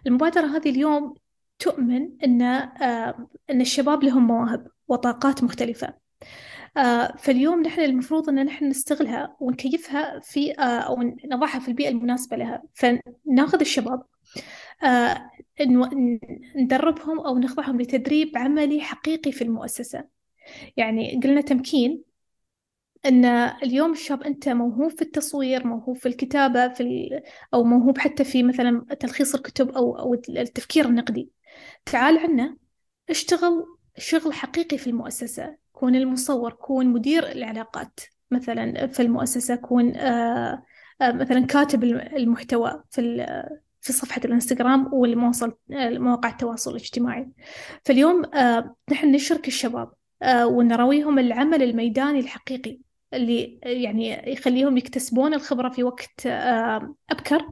المبادرة 0.07 0.47
هذه 0.47 0.71
اليوم 0.71 1.15
تؤمن 1.59 2.09
أن 2.25 2.43
آه 2.43 3.29
أن 3.51 3.61
الشباب 3.61 4.05
لهم 4.05 4.27
مواهب 4.27 4.67
وطاقات 4.89 5.45
مختلفة. 5.45 5.95
آه 6.77 7.15
فاليوم 7.19 7.63
نحن 7.63 7.81
المفروض 7.81 8.29
أن 8.29 8.45
نحن 8.45 8.65
نستغلها 8.65 9.37
ونكيفها 9.41 10.19
في 10.19 10.53
آه 10.53 10.63
أو 10.63 11.03
نضعها 11.25 11.59
في 11.59 11.69
البيئة 11.69 11.89
المناسبة 11.89 12.37
لها. 12.37 12.63
فناخذ 12.75 13.61
الشباب 13.61 14.03
ندربهم 16.57 17.21
أو 17.21 17.39
نخضعهم 17.39 17.81
لتدريب 17.81 18.39
عملي 18.39 18.81
حقيقي 18.81 19.33
في 19.33 19.43
المؤسسة. 19.45 20.05
يعني 20.77 21.21
قلنا 21.25 21.41
تمكين 21.41 22.03
إن 23.07 23.25
اليوم 23.63 23.93
الشاب 23.93 24.23
أنت 24.23 24.49
موهوب 24.49 24.91
في 24.91 25.03
التصوير 25.03 25.67
موهوب 25.67 25.97
في 25.97 26.09
الكتابة 26.09 26.69
في 26.69 26.83
ال... 26.83 27.23
أو 27.55 27.65
موهوب 27.65 27.99
حتى 27.99 28.25
في 28.25 28.43
مثلا 28.43 28.87
تلخيص 29.01 29.35
الكتب 29.35 29.71
أو 29.71 29.99
أو 29.99 30.15
التفكير 30.15 30.87
النقدي. 30.87 31.31
تعال 31.87 32.19
عنا 32.19 32.57
اشتغل 33.11 33.67
شغل 33.99 34.33
حقيقي 34.33 34.79
في 34.79 34.87
المؤسسة. 34.87 35.57
كون 35.73 35.95
المصور 35.95 36.53
كون 36.53 36.87
مدير 36.87 37.33
العلاقات. 37.33 38.01
مثلا 38.31 38.87
في 38.87 39.03
المؤسسة 39.03 39.55
كون 39.55 39.97
آه 39.97 40.63
آه 41.01 41.13
مثلا 41.13 41.47
كاتب 41.47 41.85
المحتوى 41.85 42.83
في 42.91 43.27
في 43.81 43.93
صفحة 43.93 44.21
الإنستغرام 44.25 44.95
والمواصل 44.95 45.57
مواقع 45.71 46.29
التواصل 46.29 46.71
الاجتماعي. 46.71 47.29
فاليوم 47.85 48.25
آه 48.35 48.77
نحن 48.91 49.13
نشرك 49.13 49.49
الشباب 49.49 49.93
ونرويهم 50.45 51.19
العمل 51.19 51.63
الميداني 51.63 52.21
الحقيقي. 52.21 52.79
اللي 53.17 53.59
يعني 53.63 54.33
يخليهم 54.33 54.77
يكتسبون 54.77 55.35
الخبرة 55.35 55.69
في 55.69 55.85
وقت 55.85 56.27
آه، 56.27 56.95
أبكر 57.11 57.49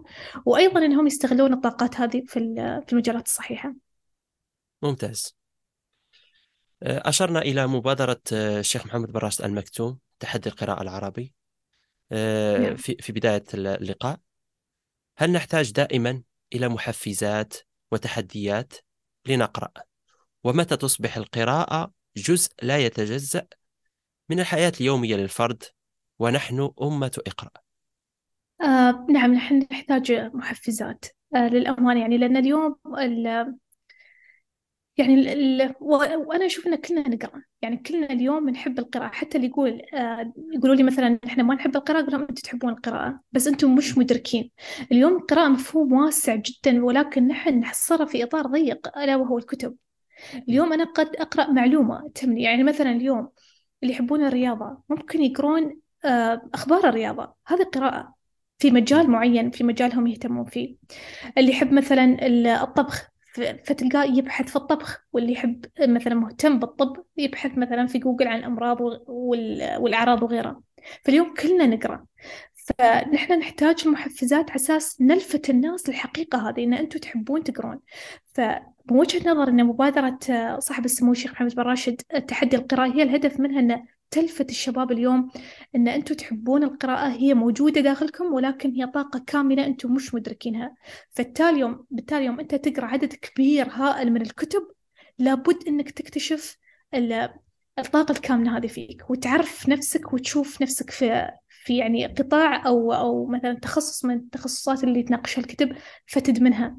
وأيضا 0.46 0.84
أنهم 0.84 1.06
يستغلون 1.06 1.52
الطاقات 1.52 1.96
هذه 1.96 2.22
في 2.26 2.40
في 2.86 2.92
المجالات 2.92 3.26
الصحيحة. 3.26 3.74
ممتاز. 4.82 5.36
آه، 6.82 7.08
أشرنا 7.08 7.42
إلى 7.42 7.66
مبادرة 7.66 8.20
آه، 8.32 8.60
الشيخ 8.60 8.86
محمد 8.86 9.12
بن 9.12 9.18
راشد 9.18 9.44
المكتوم 9.44 9.98
تحدي 10.20 10.48
القراءة 10.48 10.82
العربي. 10.82 11.32
نعم. 12.12 12.76
في 12.76 12.96
في 13.00 13.12
بداية 13.12 13.44
اللقاء. 13.54 14.20
هل 15.16 15.32
نحتاج 15.32 15.72
دائما 15.72 16.22
إلى 16.54 16.68
محفزات 16.68 17.54
وتحديات 17.92 18.72
لنقرأ؟ 19.26 19.72
ومتى 20.44 20.76
تصبح 20.76 21.16
القراءة 21.16 21.92
جزء 22.16 22.50
لا 22.62 22.78
يتجزأ 22.78 23.46
من 24.32 24.40
الحياة 24.40 24.72
اليومية 24.80 25.16
للفرد 25.16 25.62
ونحن 26.18 26.70
أمة 26.82 27.20
إقرأ. 27.26 27.50
آه 28.62 29.06
نعم 29.10 29.34
نحن 29.34 29.66
نحتاج 29.72 30.12
محفزات. 30.12 31.04
آه 31.36 31.48
للأمانة 31.48 32.00
يعني 32.00 32.18
لأن 32.18 32.36
اليوم 32.36 32.76
يعني 34.96 35.14
ال 35.14 35.28
ال 35.28 35.74
وأنا 35.80 36.46
أشوف 36.46 36.66
إن 36.66 36.76
كلنا 36.76 37.08
نقرأ. 37.08 37.42
يعني 37.62 37.76
كلنا 37.76 38.12
اليوم 38.12 38.50
نحب 38.50 38.78
القراءة. 38.78 39.08
حتى 39.12 39.36
اللي 39.36 39.48
يقول 39.48 39.82
آه 39.94 40.32
يقولوا 40.54 40.76
لي 40.76 40.82
مثلا 40.82 41.18
إحنا 41.26 41.42
ما 41.42 41.54
نحب 41.54 41.76
القراءة 41.76 42.00
أقول 42.02 42.12
لهم 42.12 42.20
أنتم 42.20 42.34
تحبون 42.34 42.72
القراءة 42.72 43.20
بس 43.32 43.46
أنتم 43.46 43.74
مش 43.74 43.98
مدركين. 43.98 44.50
اليوم 44.92 45.16
القراءه 45.16 45.48
مفهوم 45.48 45.92
واسع 45.92 46.34
جدا 46.34 46.84
ولكن 46.84 47.28
نحن 47.28 47.58
نحصرها 47.60 48.06
في 48.06 48.24
إطار 48.24 48.46
ضيق 48.46 48.98
ألا 48.98 49.16
وهو 49.16 49.38
الكتب. 49.38 49.76
اليوم 50.48 50.72
أنا 50.72 50.84
قد 50.84 51.16
أقرأ 51.16 51.50
معلومة 51.50 52.10
تهمني 52.14 52.42
يعني 52.42 52.62
مثلا 52.62 52.90
اليوم 52.92 53.28
اللي 53.82 53.94
يحبون 53.94 54.24
الرياضة 54.24 54.78
ممكن 54.88 55.22
يقرون 55.22 55.80
آه 56.04 56.42
أخبار 56.54 56.88
الرياضة. 56.88 57.34
هذه 57.46 57.62
قراءه 57.62 58.14
في 58.58 58.70
مجال 58.70 59.10
معين 59.10 59.50
في 59.50 59.64
مجالهم 59.64 60.06
يهتمون 60.06 60.44
فيه. 60.44 60.76
اللي 61.38 61.50
يحب 61.50 61.72
مثلا 61.72 62.16
الطبخ 62.62 63.12
فتلقاه 63.64 64.04
يبحث 64.04 64.50
في 64.50 64.56
الطبخ 64.56 65.04
واللي 65.12 65.32
يحب 65.32 65.64
مثلا 65.80 66.14
مهتم 66.14 66.58
بالطب 66.58 66.96
يبحث 67.16 67.58
مثلا 67.58 67.86
في 67.86 67.98
جوجل 67.98 68.28
عن 68.28 68.38
الأمراض 68.38 68.78
والأعراض 69.78 70.22
وغيرها. 70.22 70.60
فاليوم 71.04 71.34
كلنا 71.34 71.66
نقرأ. 71.66 72.04
فنحن 72.64 73.32
نحتاج 73.32 73.82
المحفزات 73.86 74.50
على 74.50 74.56
أساس 74.56 75.00
نلفت 75.00 75.50
الناس 75.50 75.88
للحقيقة 75.88 76.48
هذه 76.48 76.64
إن 76.64 76.74
أنتم 76.74 76.98
تحبون 76.98 77.44
تقرون. 77.44 77.80
فمن 78.34 78.60
وجهة 78.90 79.30
نظر 79.30 79.48
أن 79.48 79.64
مبادرة 79.64 80.18
صاحب 80.58 80.84
السمو 80.84 81.12
الشيخ 81.12 81.32
محمد 81.32 81.54
بن 81.54 81.62
راشد 81.62 81.96
تحدي 82.28 82.56
القراءة 82.56 82.94
هي 82.94 83.02
الهدف 83.02 83.40
منها 83.40 83.60
أن 83.60 83.84
تلفت 84.10 84.50
الشباب 84.50 84.92
اليوم 84.92 85.30
إن 85.76 85.88
أنتم 85.88 86.14
تحبون 86.14 86.62
القراءة. 86.62 87.08
هي 87.08 87.34
موجودة 87.34 87.80
داخلكم 87.80 88.24
ولكن 88.34 88.70
هي 88.70 88.86
طاقة 88.86 89.24
كاملة 89.26 89.66
أنتم 89.66 89.94
مش 89.94 90.14
مدركينها. 90.14 90.74
فبالتالي 91.10 91.60
يوم 91.60 91.86
بالتالي 91.90 92.24
يوم 92.24 92.40
أنت 92.40 92.54
تقرأ 92.54 92.86
عدد 92.86 93.12
كبير 93.12 93.68
هائل 93.68 94.12
من 94.12 94.22
الكتب 94.22 94.62
لابد 95.18 95.68
إنك 95.68 95.90
تكتشف 95.90 96.58
الطاقة 97.78 98.12
الكاملة 98.12 98.56
هذه 98.56 98.66
فيك 98.66 99.10
وتعرف 99.10 99.68
نفسك 99.68 100.12
وتشوف 100.12 100.62
نفسك 100.62 100.90
في 100.90 101.30
في 101.64 101.76
يعني 101.76 102.06
قطاع 102.06 102.66
أو 102.66 102.92
أو 102.92 103.26
مثلا 103.26 103.54
تخصص 103.54 104.04
من 104.04 104.14
التخصصات 104.14 104.84
اللي 104.84 105.02
تناقشها 105.02 105.40
الكتب 105.40 105.76
فتدمنها 106.06 106.76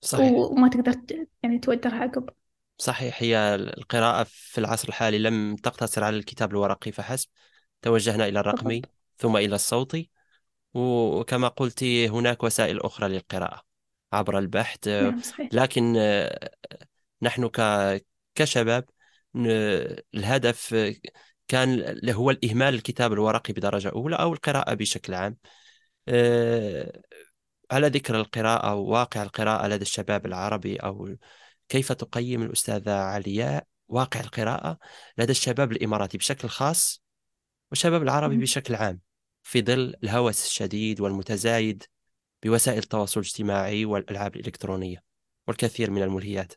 صحيح. 0.00 0.32
وما 0.32 0.68
تقدر 0.68 1.26
يعني 1.42 1.58
تودرها 1.58 1.94
عقب. 1.94 2.28
صحيح 2.78 3.22
هي 3.22 3.54
القراءة 3.54 4.26
في 4.30 4.58
العصر 4.58 4.88
الحالي 4.88 5.18
لم 5.18 5.56
تقتصر 5.56 6.04
على 6.04 6.16
الكتاب 6.16 6.50
الورقي 6.50 6.92
فحسب. 6.92 7.28
توجهنا 7.82 8.28
إلى 8.28 8.40
الرقمي 8.40 8.82
ثم 9.18 9.36
إلى 9.36 9.54
الصوتي. 9.54 10.10
وكما 10.74 11.48
قلت 11.48 11.84
هناك 11.84 12.42
وسائل 12.42 12.80
أخرى 12.80 13.08
للقراءة 13.08 13.62
عبر 14.12 14.38
البحث. 14.38 14.88
نعم 14.88 15.20
صحيح. 15.20 15.48
لكن 15.52 15.96
نحن 17.22 17.50
كشباب 18.34 18.84
الهدف 19.36 20.74
كان 21.48 22.00
هو 22.10 22.30
الإهمال 22.30 22.74
الكتاب 22.74 23.12
الورقي 23.12 23.52
بدرجة 23.52 23.88
أولى 23.88 24.16
أو 24.16 24.32
القراءة 24.32 24.74
بشكل 24.74 25.14
عام. 25.14 25.36
آه، 26.08 27.02
على 27.70 27.88
ذكر 27.88 28.20
القراءة 28.20 28.74
وواقع 28.74 29.22
القراءة 29.22 29.68
لدى 29.68 29.82
الشباب 29.82 30.26
العربي 30.26 30.76
أو 30.76 31.16
كيف 31.68 31.92
تقيم 31.92 32.42
الأستاذة 32.42 32.92
علياء 32.92 33.66
واقع 33.88 34.20
القراءة 34.20 34.78
لدى 35.18 35.30
الشباب 35.32 35.72
الإماراتي 35.72 36.18
بشكل 36.18 36.48
خاص 36.48 37.02
والشباب 37.70 38.02
العربي 38.02 38.36
بشكل 38.36 38.74
عام 38.74 39.00
في 39.42 39.62
ظل 39.62 39.94
الهوس 40.04 40.46
الشديد 40.46 41.00
والمتزايد 41.00 41.84
بوسائل 42.42 42.78
التواصل 42.78 43.20
الاجتماعي 43.20 43.84
والألعاب 43.84 44.36
الإلكترونية 44.36 45.04
والكثير 45.48 45.90
من 45.90 46.02
الملهيات. 46.02 46.52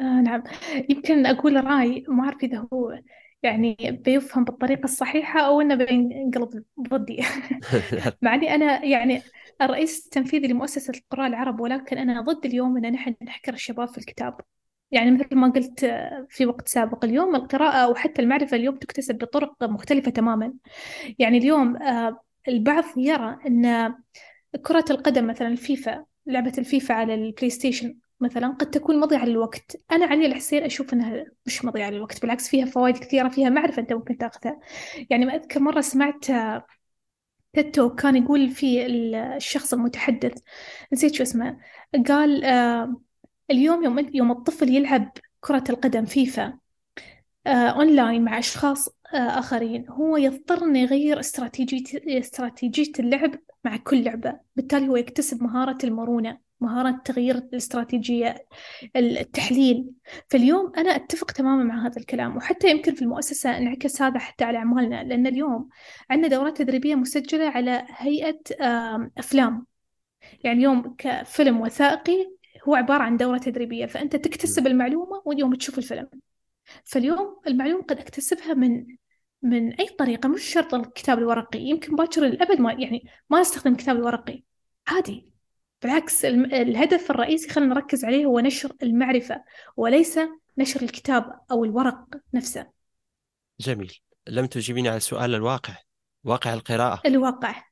آه 0.00 0.20
نعم. 0.20 0.42
يمكن 0.88 1.26
أقول 1.26 1.64
رأي 1.64 2.04
ما 2.08 2.24
أعرف 2.24 2.42
إذا 2.42 2.68
هو 2.72 2.98
يعني 3.42 3.76
بيفهم 4.04 4.44
بالطريقة 4.44 4.84
الصحيحة 4.84 5.40
أو 5.40 5.60
إنه 5.60 5.74
بينقلب 5.74 6.64
ضدي. 6.80 7.22
مع 8.22 8.34
إني 8.34 8.54
أنا 8.54 8.84
يعني 8.84 9.22
الرئيس 9.62 10.04
التنفيذي 10.04 10.48
لمؤسسة 10.48 10.92
القراء 10.96 11.26
العرب 11.26 11.60
ولكن 11.60 11.98
أنا 11.98 12.20
ضد 12.20 12.46
اليوم 12.46 12.76
أن 12.76 12.92
نحن 12.92 13.14
نحكر 13.22 13.52
الشباب 13.54 13.88
في 13.88 13.98
الكتاب. 13.98 14.40
يعني 14.90 15.10
مثل 15.10 15.36
ما 15.36 15.48
قلت 15.48 15.84
في 16.28 16.46
وقت 16.46 16.68
سابق 16.68 17.04
اليوم 17.04 17.36
القراءة 17.36 17.88
وحتى 17.88 18.22
المعرفة 18.22 18.56
اليوم 18.56 18.76
تكتسب 18.76 19.18
بطرق 19.18 19.64
مختلفة 19.64 20.10
تماما. 20.10 20.54
يعني 21.18 21.38
اليوم 21.38 21.76
آه، 21.76 22.20
البعض 22.48 22.84
يرى 22.96 23.38
أن 23.46 23.94
كرة 24.62 24.84
القدم 24.90 25.26
مثلا 25.26 25.48
الفيفا 25.48 26.04
لعبة 26.26 26.52
الفيفا 26.58 26.94
على 26.94 27.14
ال 27.14 27.50
PlayStation 27.50 27.94
مثلا 28.20 28.48
قد 28.48 28.70
تكون 28.70 29.00
مضيعة 29.00 29.24
للوقت. 29.24 29.76
أنا 29.92 30.06
علي 30.06 30.26
الحسين 30.26 30.62
أشوف 30.64 30.92
أنها 30.94 31.24
مش 31.46 31.64
مضيعة 31.64 31.90
للوقت 31.90 32.22
بالعكس 32.22 32.48
فيها 32.48 32.66
فوائد 32.66 32.98
كثيرة 32.98 33.28
فيها 33.28 33.48
معرفة 33.50 33.82
أنت 33.82 33.92
ممكن 33.92 34.18
تأخذها. 34.18 34.60
يعني 35.10 35.24
ما 35.26 35.34
أذكر 35.34 35.60
مرة 35.60 35.80
سمعت 35.80 36.24
تيتو 37.52 37.94
كان 37.94 38.16
يقول 38.16 38.50
في 38.50 38.86
الشخص 38.86 39.72
المتحدث 39.74 40.42
نسيت 40.92 41.14
شو 41.14 41.22
اسمه 41.22 41.58
قال 42.08 42.44
آه 42.44 42.96
اليوم 43.50 43.84
يوم 43.84 44.10
يوم 44.14 44.30
الطفل 44.30 44.68
يلعب 44.68 45.12
كرة 45.40 45.64
القدم 45.70 46.04
فيفا 46.04 46.58
آه 47.46 47.50
أونلاين 47.50 48.24
مع 48.24 48.38
أشخاص 48.38 48.88
آه 49.14 49.38
آخرين. 49.38 49.88
هو 49.88 50.16
يضطر 50.16 50.64
إنه 50.64 50.78
يغير 50.78 51.20
استراتيجية 51.20 52.18
استراتيجية 52.18 52.92
اللعب 52.98 53.34
مع 53.64 53.76
كل 53.76 54.04
لعبة 54.04 54.40
بالتالي 54.56 54.88
هو 54.88 54.96
يكتسب 54.96 55.42
مهارة 55.42 55.78
المرونة. 55.84 56.47
مهارة 56.60 57.00
تغيير 57.04 57.34
الاستراتيجية 57.36 58.46
التحليل. 58.96 59.90
فاليوم 60.30 60.72
أنا 60.76 60.96
أتفق 60.96 61.30
تماما 61.30 61.64
مع 61.64 61.86
هذا 61.86 61.96
الكلام 62.00 62.36
وحتى 62.36 62.70
يمكن 62.70 62.94
في 62.94 63.02
المؤسسة 63.02 63.58
انعكس 63.58 64.02
هذا 64.02 64.18
حتى 64.18 64.44
على 64.44 64.58
أعمالنا 64.58 65.04
لأن 65.04 65.26
اليوم 65.26 65.68
عندنا 66.10 66.28
دورات 66.28 66.58
تدريبية 66.58 66.94
مسجلة 66.94 67.48
على 67.48 67.86
هيئة 67.88 68.40
أفلام. 69.18 69.66
يعني 70.44 70.58
اليوم 70.58 70.94
كفيلم 70.98 71.60
وثائقي 71.60 72.30
هو 72.68 72.74
عبارة 72.74 73.02
عن 73.02 73.16
دورة 73.16 73.38
تدريبية 73.38 73.86
فأنت 73.86 74.16
تكتسب 74.16 74.66
المعلومة 74.66 75.22
واليوم 75.24 75.54
تشوف 75.54 75.78
الفيلم. 75.78 76.08
فاليوم 76.84 77.40
المعلومة 77.46 77.82
قد 77.82 77.98
أكتسبها 77.98 78.54
من 78.54 78.86
من 79.42 79.72
أي 79.72 79.86
طريقة 79.86 80.28
مش 80.28 80.42
شرط 80.42 80.74
الكتاب 80.74 81.18
الورقي. 81.18 81.60
يمكن 81.60 81.96
باكر 81.96 82.26
الأبد 82.26 82.60
ما 82.60 82.72
يعني 82.72 83.04
ما 83.30 83.40
نستخدم 83.40 83.72
الكتاب 83.72 83.96
الورقي. 83.96 84.42
عادي. 84.88 85.27
بالعكس 85.82 86.24
الهدف 86.24 87.10
الرئيسي 87.10 87.48
خلينا 87.48 87.74
نركز 87.74 88.04
عليه 88.04 88.26
هو 88.26 88.40
نشر 88.40 88.72
المعرفة 88.82 89.44
وليس 89.76 90.18
نشر 90.58 90.82
الكتاب 90.82 91.40
أو 91.50 91.64
الورق 91.64 92.04
نفسه. 92.34 92.66
جميل. 93.60 93.98
لم 94.28 94.46
تجيبيني 94.46 94.88
على 94.88 95.00
سؤال 95.00 95.34
الواقع 95.34 95.76
واقع 96.24 96.54
القراءة. 96.54 97.02
الواقع 97.06 97.62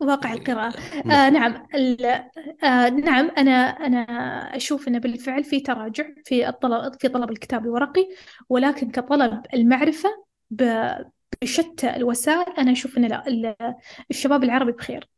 واقع 0.00 0.32
القراءة. 0.32 0.74
نعم. 1.06 1.10
آه 1.10 1.30
نعم 1.30 1.66
آه 2.64 2.88
نعم 2.88 3.30
أنا 3.38 3.52
أنا 3.52 4.02
أشوف 4.56 4.88
أنه 4.88 4.98
بالفعل 4.98 5.44
في 5.44 5.60
تراجع 5.60 6.04
في 6.24 6.48
الطلب 6.48 7.00
في 7.00 7.08
طلب 7.08 7.30
الكتاب 7.30 7.64
الورقي 7.64 8.08
ولكن 8.48 8.90
كطلب 8.90 9.42
المعرفة 9.54 10.08
بشتى 11.42 11.96
الوسائل 11.96 12.52
أنا 12.58 12.72
أشوف 12.72 12.98
أن 12.98 13.04
لا 13.04 13.76
الشباب 14.10 14.44
العربي 14.44 14.72
بخير. 14.72 15.08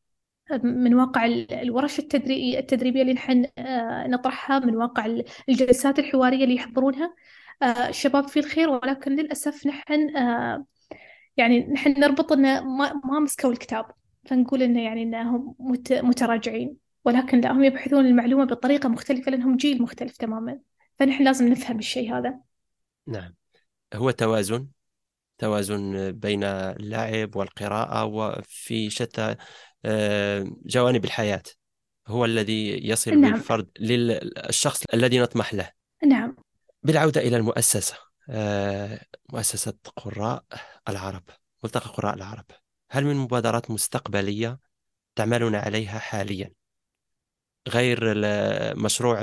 من 0.52 0.94
واقع 0.94 1.26
الورش 1.52 1.98
التدريبية 1.98 3.02
اللي 3.02 3.12
نحن 3.12 3.46
آه، 3.58 4.06
نطرحها 4.06 4.58
من 4.58 4.76
واقع 4.76 5.22
الجلسات 5.48 5.98
الحوارية 5.98 6.44
اللي 6.44 6.54
يحضرونها. 6.54 7.14
آه، 7.62 7.88
الشباب 7.88 8.28
في 8.28 8.40
الخير 8.40 8.68
ولكن 8.70 9.16
للأسف 9.16 9.66
نحن 9.66 10.16
آه، 10.16 10.64
يعني 11.36 11.66
نحن 11.66 12.00
نربط 12.00 12.32
إنه 12.32 12.60
ما 13.04 13.20
مسكوا 13.20 13.50
الكتاب. 13.50 13.86
فنقول 14.26 14.62
إنه 14.62 14.84
يعني 14.84 15.02
إنهم 15.02 15.54
متراجعين. 15.90 16.76
ولكن 17.04 17.40
لا 17.40 17.52
هم 17.52 17.64
يبحثون 17.64 18.06
المعلومة 18.06 18.44
بطريقة 18.44 18.88
مختلفة 18.88 19.30
لأنهم 19.30 19.56
جيل 19.56 19.82
مختلف 19.82 20.16
تماما. 20.16 20.58
فنحن 20.98 21.24
لازم 21.24 21.48
نفهم 21.48 21.78
الشيء 21.78 22.14
هذا. 22.18 22.40
نعم. 23.06 23.34
هو 23.94 24.10
توازن 24.10 24.68
توازن 25.38 26.12
بين 26.12 26.44
اللعب 26.44 27.36
والقراءة 27.36 28.04
وفي 28.04 28.90
شتى 28.90 29.36
جوانب 30.66 31.04
الحياة. 31.04 31.42
هو 32.06 32.24
الذي 32.24 32.88
يصل 32.88 33.20
نعم. 33.20 33.32
بالفرد 33.32 33.68
للشخص 33.80 34.84
الذي 34.94 35.18
نطمح 35.18 35.54
له. 35.54 35.70
نعم. 36.06 36.36
بالعودة 36.82 37.20
إلى 37.20 37.36
المؤسسة 37.36 37.96
آه، 38.30 39.00
مؤسسة 39.32 39.74
قراء 39.96 40.44
العرب 40.88 41.22
ملتقى 41.64 41.90
قراء 41.90 42.14
العرب. 42.14 42.44
هل 42.90 43.04
من 43.04 43.16
مبادرات 43.16 43.70
مستقبلية 43.70 44.58
تعملون 45.16 45.54
عليها 45.54 45.98
حاليا؟ 45.98 46.52
غير 47.68 48.14
مشروع 48.76 49.22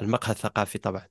المقهى 0.00 0.32
الثقافي 0.32 0.78
طبعا. 0.78 1.06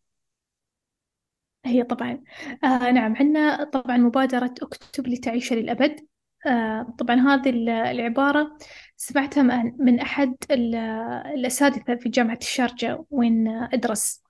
هي 1.66 1.84
طبعا 1.84 2.24
آه 2.64 2.92
نعم. 2.92 3.16
عندنا 3.16 3.64
طبعا 3.64 3.98
مبادرة 3.98 4.54
أكتب 4.62 5.08
لتعيش 5.08 5.54
للأبد. 5.54 6.09
آه 6.46 6.96
طبعا 6.98 7.16
هذه 7.16 7.50
العبارة 7.92 8.58
سمعتها 8.98 9.44
من 9.80 10.00
أحد 10.00 10.36
الأساتذة 10.52 11.96
في 11.96 12.10
جامعة 12.10 12.38
الشارجة 12.42 13.06
وين 13.12 13.48
أدرس. 13.48 14.24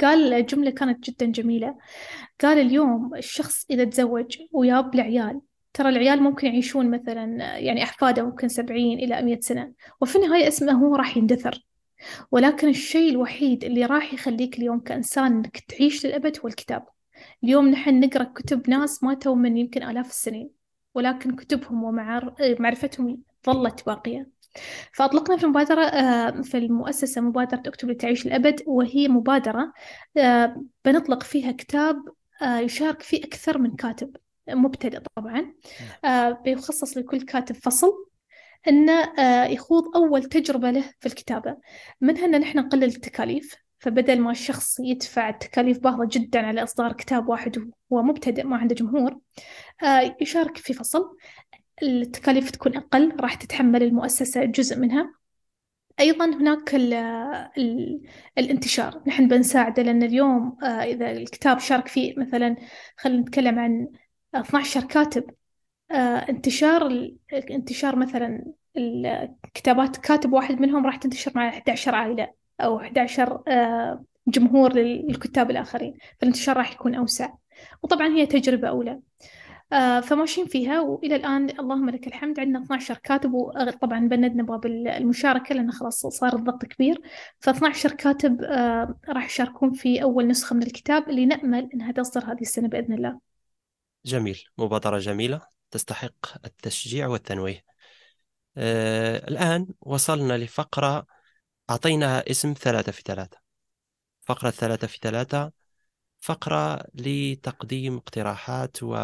قال 0.00 0.46
جملة 0.46 0.70
كانت 0.70 1.10
جدا 1.10 1.26
جميلة. 1.26 1.76
قال 2.40 2.58
اليوم 2.58 3.14
الشخص 3.14 3.66
إذا 3.70 3.84
تزوج 3.84 4.38
وياب 4.52 4.94
العيال 4.94 5.40
ترى 5.72 5.88
العيال 5.88 6.22
ممكن 6.22 6.46
يعيشون 6.46 6.90
مثلا 6.90 7.24
يعني 7.58 7.82
أحفاده 7.82 8.22
ممكن 8.22 8.48
سبعين 8.48 8.98
إلى 8.98 9.22
مئة 9.22 9.40
سنة 9.40 9.72
وفي 10.00 10.16
النهاية 10.16 10.48
اسمه 10.48 10.72
هو 10.72 10.96
راح 10.96 11.16
يندثر. 11.16 11.66
ولكن 12.30 12.68
الشيء 12.68 13.10
الوحيد 13.10 13.64
اللي 13.64 13.84
راح 13.84 14.14
يخليك 14.14 14.58
اليوم 14.58 14.80
كإنسان 14.80 15.32
إنك 15.32 15.58
تعيش 15.58 16.06
للأبد 16.06 16.38
هو 16.38 16.48
الكتاب. 16.48 16.84
اليوم 17.44 17.68
نحن 17.68 18.00
نقرأ 18.00 18.24
كتب 18.24 18.70
ناس 18.70 19.04
ماتوا 19.04 19.34
من 19.34 19.56
يمكن 19.56 19.82
آلاف 19.82 20.10
السنين. 20.10 20.50
ولكن 20.96 21.36
كتبهم 21.36 21.84
ومعرفتهم 21.84 23.22
ظلت 23.46 23.86
باقية 23.86 24.28
فأطلقنا 24.92 25.36
في 25.36 25.44
المبادرة 25.44 25.82
آه، 25.82 26.42
في 26.42 26.58
المؤسسة 26.58 27.20
مبادرة 27.20 27.62
أكتب 27.66 27.90
لتعيش 27.90 28.26
الأبد 28.26 28.62
وهي 28.66 29.08
مبادرة 29.08 29.72
آه، 30.16 30.62
بنطلق 30.84 31.22
فيها 31.22 31.52
كتاب 31.52 32.02
آه، 32.42 32.58
يشارك 32.58 33.02
فيه 33.02 33.24
أكثر 33.24 33.58
من 33.58 33.76
كاتب 33.76 34.16
مبتدئ 34.48 35.00
طبعا 35.16 35.52
بيخصص 36.44 36.96
لكل 36.96 37.20
كاتب 37.20 37.54
فصل 37.54 37.92
إنه 38.68 39.12
يخوض 39.44 39.96
أول 39.96 40.24
تجربة 40.24 40.70
له 40.70 40.84
في 41.00 41.06
الكتابة. 41.06 41.56
منها 42.00 42.24
إن 42.24 42.40
نحن 42.40 42.58
نقلل 42.58 42.84
التكاليف. 42.84 43.56
فبدل 43.78 44.20
ما 44.20 44.30
الشخص 44.30 44.80
يدفع 44.80 45.30
تكاليف 45.30 45.78
باهظة 45.78 46.08
جدا 46.12 46.46
على 46.46 46.62
إصدار 46.62 46.92
كتاب 46.92 47.28
واحد 47.28 47.70
وهو 47.90 48.02
مبتدئ 48.02 48.44
ما 48.44 48.56
عنده 48.56 48.74
جمهور 48.74 49.18
يشارك 50.20 50.56
في 50.56 50.72
فصل. 50.72 51.16
التكاليف 51.82 52.50
تكون 52.50 52.76
أقل 52.76 53.16
راح 53.20 53.34
تتحمل 53.34 53.82
المؤسسة 53.82 54.44
جزء 54.44 54.78
منها. 54.78 55.14
أيضا 56.00 56.24
هناك 56.24 56.74
ال 56.74 56.94
ال 57.58 58.02
الانتشار. 58.38 59.02
نحن 59.06 59.28
بنساعده 59.28 59.82
لأن 59.82 60.02
اليوم 60.02 60.58
آه، 60.62 60.66
إذا 60.66 61.10
الكتاب 61.10 61.58
شارك 61.58 61.88
فيه 61.88 62.14
مثلا 62.18 62.56
خلينا 62.96 63.20
نتكلم 63.20 63.58
عن 63.58 63.88
12 64.34 64.84
كاتب. 64.84 65.30
آه، 65.90 65.94
انتشار 66.30 67.10
انتشار 67.50 67.96
مثلا 67.96 68.52
الكتابات 68.76 69.96
كاتب 69.96 70.32
واحد 70.32 70.60
منهم 70.60 70.86
راح 70.86 70.96
تنتشر 70.96 71.32
مع 71.34 71.48
11 71.48 71.94
عائلة. 71.94 72.45
أو 72.60 72.80
11 72.80 73.42
آه، 73.48 74.04
جمهور 74.28 74.72
للكتاب 74.72 75.50
الآخرين. 75.50 75.94
فالانتشار 76.20 76.56
راح 76.56 76.72
يكون 76.72 76.94
أوسع. 76.94 77.34
وطبعا 77.82 78.08
هي 78.08 78.26
تجربة 78.26 78.68
أولى. 78.68 79.00
آه 79.72 80.00
فماشيين 80.00 80.46
فيها 80.46 80.80
وإلى 80.80 81.16
الآن 81.16 81.50
اللهم 81.50 81.90
لك 81.90 82.06
الحمد 82.06 82.40
عندنا 82.40 82.64
12 82.64 82.98
كاتب 82.98 83.34
وطبعا 83.34 84.08
بندنا 84.08 84.42
باب 84.42 84.66
المشاركة 84.66 85.54
لأن 85.54 85.72
خلاص 85.72 86.06
صار 86.06 86.36
الضغط 86.36 86.64
كبير. 86.64 87.00
ف 87.40 87.48
12 87.48 87.92
كاتب 87.92 88.42
آه 88.42 88.98
راح 89.08 89.26
يشاركون 89.26 89.72
في 89.72 90.02
أول 90.02 90.26
نسخة 90.26 90.56
من 90.56 90.62
الكتاب 90.62 91.10
اللي 91.10 91.26
نامل 91.26 91.68
انها 91.74 91.92
تصدر 91.92 92.24
هذه 92.24 92.40
السنة 92.40 92.68
بإذن 92.68 92.92
الله. 92.94 93.18
جميل. 94.04 94.44
مبادرة 94.58 94.98
جميلة. 94.98 95.40
تستحق 95.70 96.44
التشجيع 96.44 97.06
والتنويه. 97.06 97.64
آه 98.56 99.28
الآن 99.28 99.66
وصلنا 99.80 100.38
لفقرة 100.38 101.06
اعطيناها 101.70 102.30
اسم 102.30 102.54
ثلاثة 102.58 102.92
في 102.92 103.02
ثلاثة. 103.04 103.38
فقرة 104.26 104.50
ثلاثة 104.50 104.86
في 104.86 104.98
ثلاثة 105.02 105.52
فقرة 106.20 106.84
لتقديم 106.94 107.96
اقتراحات 107.96 108.82
و 108.82 108.96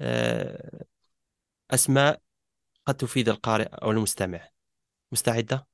آه، 0.00 0.84
أسماء 1.70 2.20
قد 2.86 2.94
تفيد 2.94 3.28
القارئ 3.28 3.64
أو 3.64 3.90
المستمع 3.90 4.48
مستعدة؟ 5.12 5.66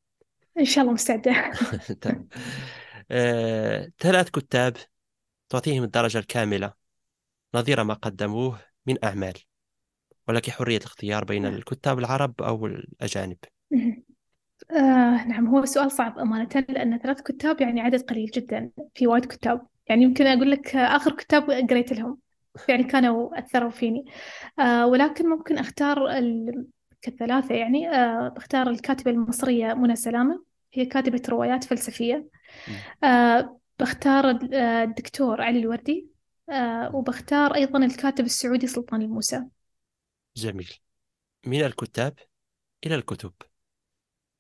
إن 0.59 0.64
شاء 0.64 0.83
الله 0.83 0.94
مستعدة 0.94 1.53
طيب. 2.03 2.29
آه، 3.11 3.88
ثلاث 3.99 4.31
كتاب 4.31 4.77
تعطيهم 5.49 5.85
الدرجة 5.85 6.18
الكاملة 6.18 6.73
نظير 7.55 7.85
ما 7.85 7.94
قدموه 7.94 8.61
من 8.87 9.05
أعمال 9.05 9.35
ولك 10.29 10.51
حرية 10.51 10.77
الاختيار 10.77 11.25
بين 11.25 11.42
نعم. 11.42 11.55
الكتاب 11.55 11.99
العرب 11.99 12.42
أو 12.42 12.66
الأجانب 12.66 13.38
آه 14.71 15.25
نعم 15.25 15.47
هو 15.47 15.64
سؤال 15.64 15.92
صعب 15.92 16.18
أمانة 16.18 16.49
لأن 16.68 16.99
ثلاث 16.99 17.21
كتاب 17.23 17.61
يعني 17.61 17.81
عدد 17.81 18.03
قليل 18.03 18.31
جدا 18.35 18.71
في 18.94 19.07
وايد 19.07 19.25
كتاب. 19.25 19.66
يعني 19.87 20.03
يمكن 20.03 20.27
أقول 20.27 20.51
لك 20.51 20.77
آخر 20.77 21.12
كتاب 21.12 21.51
قريت 21.51 21.92
لهم 21.92 22.18
يعني 22.68 22.85
كانوا 22.85 23.38
أثروا 23.38 23.71
فيني. 23.71 24.05
آه 24.59 24.87
ولكن 24.87 25.29
ممكن 25.29 25.59
أختار 25.59 26.11
ال... 26.18 26.66
كثلاثة 27.03 27.55
يعني. 27.55 27.88
آه 27.90 28.29
بختار 28.29 28.71
الكاتبة 28.71 29.11
المصرية 29.11 29.75
منى 29.75 29.97
سلامة 29.97 30.44
هي 30.73 30.87
كاتبة 30.87 31.23
روايات 31.29 31.64
فلسفية. 31.64 32.29
آه 33.05 33.59
بختار 33.81 34.38
آه، 34.53 34.83
الدكتور 34.83 35.40
علي 35.40 35.59
الوردي. 35.59 36.09
آه 36.51 36.97
وبختار 36.97 37.55
أيضا 37.55 37.85
الكاتب 37.85 38.25
السعودي 38.25 38.66
سلطان 38.66 39.03
الموسى. 39.03 39.44
جميل. 40.37 40.73
من 41.47 41.64
الكتاب 41.64 42.14
إلى 42.87 42.94
الكتب. 42.94 43.33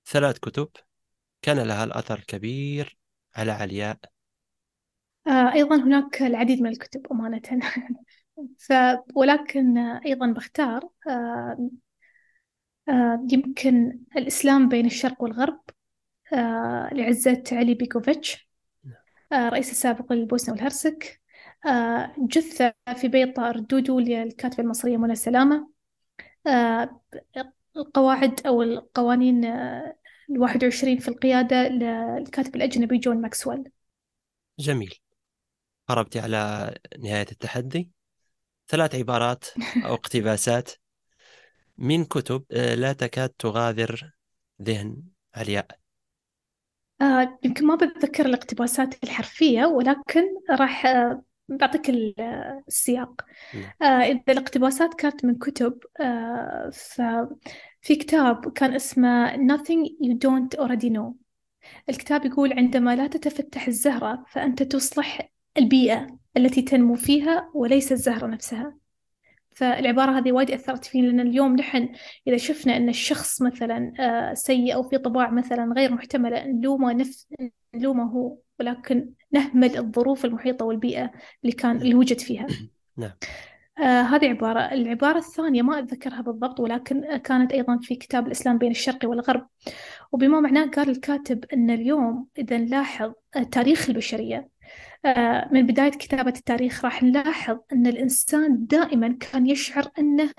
ثلاث 0.08 0.38
كتب 0.38 0.68
كان 1.42 1.58
لها 1.58 1.84
الأثر 1.84 2.18
الكبير 2.18 2.98
على 3.36 3.52
علياء. 3.52 3.98
آه، 5.26 5.52
أيضا 5.52 5.76
هناك 5.76 6.22
العديد 6.22 6.62
من 6.62 6.70
الكتب 6.70 7.06
أمانة. 7.12 7.42
ف 8.58 8.72
ولكن 9.14 9.78
أيضا 9.78 10.32
بختار 10.32 10.88
آه، 11.08 11.70
آه، 12.88 13.26
يمكن 13.32 13.98
الإسلام 14.16 14.68
بين 14.68 14.86
الشرق 14.86 15.22
والغرب 15.22 15.60
لعزة 16.92 17.42
علي 17.52 17.74
بيكوفيتش 17.74 18.48
رئيس 19.32 19.70
السابق 19.70 20.12
للبوسنة 20.12 20.54
والهرسك 20.54 21.20
جثة 22.18 22.74
في 22.96 23.08
بيت 23.08 23.38
ردودو 23.38 24.00
للكاتبة 24.00 24.62
المصرية 24.62 24.96
منى 24.96 25.14
سلامة 25.14 25.70
القواعد 27.76 28.46
أو 28.46 28.62
القوانين 28.62 29.44
الواحد 30.30 30.64
وعشرين 30.64 30.98
في 30.98 31.08
القيادة 31.08 31.68
للكاتب 31.68 32.56
الأجنبي 32.56 32.98
جون 32.98 33.20
ماكسويل. 33.20 33.64
جميل. 34.58 34.94
قربت 35.88 36.16
على 36.16 36.74
نهاية 36.98 37.26
التحدي. 37.32 37.90
ثلاث 38.68 38.94
عبارات 38.94 39.44
أو 39.84 39.94
اقتباسات 40.00 40.70
من 41.78 42.04
كتب 42.04 42.44
آه، 42.52 42.74
لا 42.74 42.92
تكاد 42.92 43.28
تغادر 43.28 44.12
ذهن 44.62 45.02
علياء. 45.34 45.66
آه، 47.00 47.38
يمكن 47.44 47.66
ما 47.66 47.74
بتذكر 47.74 48.26
الاقتباسات 48.26 49.04
الحرفية 49.04 49.64
ولكن 49.64 50.22
راح 50.50 50.86
آه، 50.86 51.22
بعطيك 51.48 51.90
السياق. 52.68 53.24
نعم. 53.54 53.72
آه، 53.82 54.04
إذا 54.04 54.22
الاقتباسات 54.28 54.94
كانت 54.94 55.24
من 55.24 55.38
كتب 55.38 55.78
ففي 57.80 57.96
كتاب 57.96 58.52
كان 58.52 58.74
اسمه 58.74 59.36
Nothing 59.36 59.88
You 60.04 60.14
Don't 60.14 60.60
Already 60.60 60.90
Know. 60.90 61.12
الكتاب 61.88 62.24
يقول 62.24 62.52
عندما 62.52 62.96
لا 62.96 63.06
تتفتح 63.06 63.66
الزهرة 63.66 64.24
فأنت 64.28 64.62
تصلح 64.62 65.30
البيئة 65.58 66.06
التي 66.36 66.62
تنمو 66.62 66.94
فيها 66.94 67.50
وليس 67.54 67.92
الزهرة 67.92 68.26
نفسها. 68.26 68.76
فالعبارة 69.50 70.18
هذه 70.18 70.32
وايد 70.32 70.50
أثرت 70.50 70.84
فيني 70.84 71.06
لأن 71.06 71.20
اليوم 71.20 71.56
نحن 71.56 71.88
إذا 72.26 72.36
شفنا 72.36 72.76
أن 72.76 72.88
الشخص 72.88 73.42
مثلا 73.42 73.92
آه، 74.00 74.34
سيء 74.34 74.74
أو 74.74 74.82
في 74.82 74.98
طباع 74.98 75.30
مثلا 75.30 75.72
غير 75.76 75.92
محتملة 75.92 76.44
نلومه 76.44 76.92
نفس 76.92 77.28
نلومه 77.74 78.04
هو 78.04 78.36
ولكن 78.60 79.10
نهمل 79.32 79.76
الظروف 79.76 80.24
المحيطة 80.24 80.64
والبيئة 80.64 81.10
اللي 81.44 81.52
كان 81.52 81.76
اللي 81.76 81.94
وجد 81.94 82.18
فيها. 82.18 82.46
نعم. 82.96 83.12
آه 83.80 84.02
هذه 84.02 84.28
عبارة 84.28 84.60
العبارة 84.60 85.18
الثانية 85.18 85.62
ما 85.62 85.78
أتذكرها 85.78 86.20
بالضبط 86.20 86.60
ولكن 86.60 87.16
كانت 87.16 87.52
أيضا 87.52 87.78
في 87.82 87.94
كتاب 87.94 88.26
الإسلام 88.26 88.58
بين 88.58 88.70
الشرق 88.70 88.98
والغرب. 89.04 89.46
وبما 90.12 90.40
معناه 90.40 90.66
قال 90.66 90.90
الكاتب 90.90 91.44
أن 91.52 91.70
اليوم 91.70 92.26
إذا 92.38 92.58
نلاحظ 92.58 93.12
تاريخ 93.52 93.88
البشرية 93.88 94.48
آه، 95.04 95.48
من 95.52 95.66
بداية 95.66 95.90
كتابة 95.90 96.30
التاريخ 96.36 96.84
راح 96.84 97.02
نلاحظ 97.02 97.58
أن 97.72 97.86
الإنسان 97.86 98.66
دائما 98.66 99.16
كان 99.20 99.46
يشعر 99.46 99.90
أنه 99.98 100.30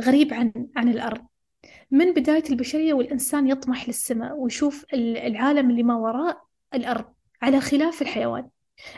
غريب 0.00 0.34
عن 0.34 0.52
عن 0.76 0.88
الأرض. 0.88 1.26
من 1.90 2.12
بداية 2.12 2.44
البشرية 2.50 2.94
والإنسان 2.94 3.48
يطمح 3.48 3.88
للسماء 3.88 4.36
ويشوف 4.36 4.84
العالم 4.94 5.70
اللي 5.70 5.82
ما 5.82 5.96
وراء 5.96 6.42
الأرض 6.74 7.04
على 7.42 7.60
خلاف 7.60 8.02
الحيوان. 8.02 8.48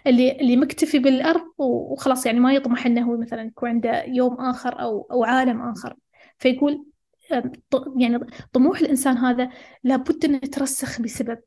اللي 0.07 0.33
اللي 0.33 0.57
مكتفي 0.57 0.99
بالأرض 0.99 1.45
وخلاص 1.59 2.27
يعني 2.27 2.41
ما 2.41 2.53
يطمح 2.53 2.87
أنه 2.87 3.17
مثلا 3.17 3.43
يكون 3.43 3.69
عنده 3.69 4.05
يوم 4.05 4.35
آخر 4.35 4.81
أو 4.81 5.09
أو 5.13 5.25
عالم 5.25 5.63
آخر. 5.63 5.97
فيقول 6.39 6.87
يعني 7.97 8.19
طموح 8.53 8.79
الإنسان 8.79 9.17
هذا 9.17 9.51
لابد 9.85 10.25
أن 10.25 10.35
يترسخ 10.35 11.01
بسبب 11.01 11.39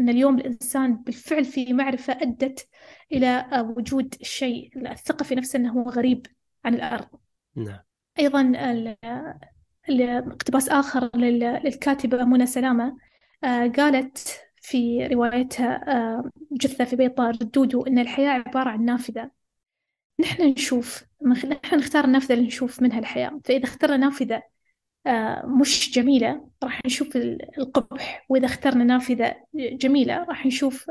أن 0.00 0.08
اليوم 0.08 0.38
الإنسان 0.38 0.96
بالفعل 0.96 1.44
في 1.44 1.72
معرفة 1.72 2.12
أدت 2.12 2.68
إلى 3.12 3.46
وجود 3.76 4.14
الشيء 4.20 4.90
الثقة 4.90 5.22
في 5.22 5.34
نفسه 5.34 5.56
أنه 5.56 5.72
هو 5.72 5.82
غريب 5.82 6.26
عن 6.64 6.74
الأرض. 6.74 7.08
نعم. 7.56 7.78
أيضا 8.18 8.52
اقتباس 9.88 10.68
آخر 10.68 11.16
للكاتبة 11.16 12.24
منى 12.24 12.46
سلامة 12.46 12.96
آه، 13.44 13.66
قالت 13.66 14.40
في 14.60 15.06
روايتها 15.06 16.22
جثة 16.52 16.84
في 16.84 16.96
بيت 16.96 17.16
طائر 17.16 17.34
الدودو 17.42 17.82
أن 17.82 17.98
الحياة 17.98 18.30
عبارة 18.30 18.70
عن 18.70 18.84
نافذة. 18.84 19.30
نحن 20.20 20.42
نشوف 20.42 21.04
نحن 21.26 21.76
نختار 21.76 22.04
النافذة 22.04 22.34
اللي 22.34 22.46
نشوف 22.46 22.82
منها 22.82 22.98
الحياة. 22.98 23.40
فإذا 23.44 23.64
اخترنا 23.64 23.96
نافذة 23.96 24.42
مش 25.60 25.90
جميلة 25.94 26.48
راح 26.62 26.80
نشوف 26.86 27.16
القبح. 27.58 28.26
وإذا 28.28 28.46
اخترنا 28.46 28.84
نافذة 28.84 29.36
جميلة 29.54 30.24
راح 30.24 30.46
نشوف 30.46 30.90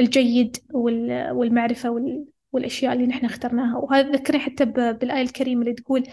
الجيد 0.00 0.56
والمعرفة 0.72 1.90
والأشياء 2.52 2.92
اللي 2.92 3.06
نحن 3.06 3.26
اخترناها. 3.26 3.76
وهذا 3.76 4.10
ذكرني 4.10 4.40
حتى 4.40 4.64
بالآية 4.64 5.22
الكريمة 5.22 5.62
اللي 5.62 5.74
تقول 5.74 6.06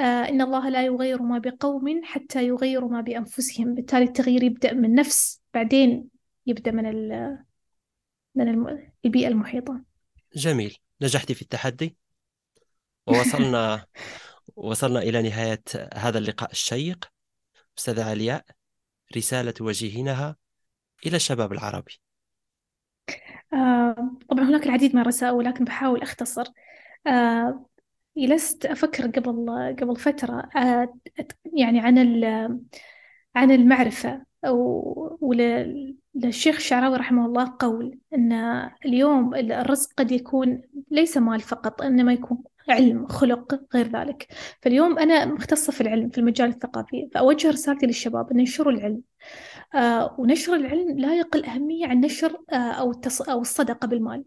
آه، 0.00 0.02
إن 0.02 0.40
الله 0.40 0.68
لا 0.68 0.84
يغير 0.84 1.22
ما 1.22 1.38
بقوم 1.38 2.00
حتى 2.04 2.46
يغيروا 2.46 2.90
ما 2.90 3.00
بأنفسهم. 3.00 3.74
بالتالي 3.74 4.04
التغيير 4.04 4.42
يبدأ 4.42 4.72
من 4.72 4.84
النفس 4.84 5.40
بعدين 5.54 6.08
يبدأ 6.46 6.70
من 6.70 6.84
من 8.34 8.66
البيئة 9.04 9.28
المحيطة. 9.28 9.82
جميل. 10.36 10.78
نجحت 11.02 11.32
في 11.32 11.42
التحدي. 11.42 11.96
ووصلنا 13.06 13.86
وصلنا 14.56 15.02
إلى 15.02 15.22
نهاية 15.22 15.62
هذا 15.94 16.18
اللقاء 16.18 16.50
الشيق. 16.50 17.12
أستاذة 17.78 18.10
علياء 18.10 18.44
رسالة 19.16 19.50
توجهينها 19.50 20.36
إلى 21.06 21.16
الشباب 21.16 21.52
العربي. 21.52 22.01
آه، 23.52 24.16
طبعا 24.28 24.44
هناك 24.44 24.66
العديد 24.66 24.94
من 24.94 25.02
الرسائل 25.02 25.32
ولكن 25.32 25.64
بحاول 25.64 26.02
أختصر. 26.02 26.44
آه، 27.06 27.66
جلست 28.16 28.66
أفكر 28.66 29.06
قبل 29.06 29.46
قبل 29.80 29.96
فترة 29.96 30.48
آه، 30.56 30.94
يعني 31.58 31.80
عن 31.80 31.98
عن 33.36 33.50
المعرفة 33.50 34.24
وللشيخ 35.20 36.56
الشعراوي 36.56 36.96
رحمه 36.96 37.26
الله 37.26 37.56
قول 37.58 37.98
أن 38.14 38.32
اليوم 38.84 39.34
الرزق 39.34 39.92
قد 39.96 40.12
يكون 40.12 40.62
ليس 40.90 41.16
مال 41.16 41.40
فقط 41.40 41.82
إنما 41.82 42.12
يكون 42.12 42.42
علم 42.68 43.06
خلق 43.06 43.60
غير 43.74 43.88
ذلك. 43.88 44.26
فاليوم 44.62 44.98
أنا 44.98 45.24
مختصة 45.24 45.72
في 45.72 45.80
العلم 45.80 46.10
في 46.10 46.18
المجال 46.18 46.48
الثقافي 46.48 47.08
فأوجه 47.14 47.50
رسالتي 47.50 47.86
للشباب 47.86 48.30
أن 48.30 48.40
ينشروا 48.40 48.72
العلم. 48.72 49.00
آه 49.74 50.16
ونشر 50.18 50.54
العلم 50.54 50.98
لا 50.98 51.14
يقل 51.16 51.44
أهمية 51.44 51.86
عن 51.86 52.00
نشر 52.00 52.36
آه 52.52 52.56
أو, 52.56 52.90
التص... 52.90 53.22
أو 53.22 53.40
الصدقة 53.40 53.86
بالمال. 53.86 54.24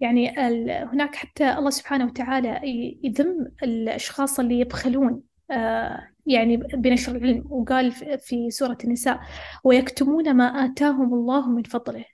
يعني 0.00 0.48
ال... 0.48 0.70
هناك 0.70 1.14
حتى 1.14 1.52
الله 1.52 1.70
سبحانه 1.70 2.04
وتعالى 2.06 2.60
يذم 3.04 3.46
الأشخاص 3.62 4.40
اللي 4.40 4.60
يبخلون 4.60 5.22
آه 5.50 6.08
يعني 6.26 6.56
بنشر 6.56 7.16
العلم. 7.16 7.44
وقال 7.50 7.92
في 8.18 8.50
سورة 8.50 8.78
النساء 8.84 9.20
ويكتمون 9.64 10.34
ما 10.34 10.44
آتاهم 10.44 11.14
الله 11.14 11.50
من 11.50 11.62
فضله. 11.62 12.04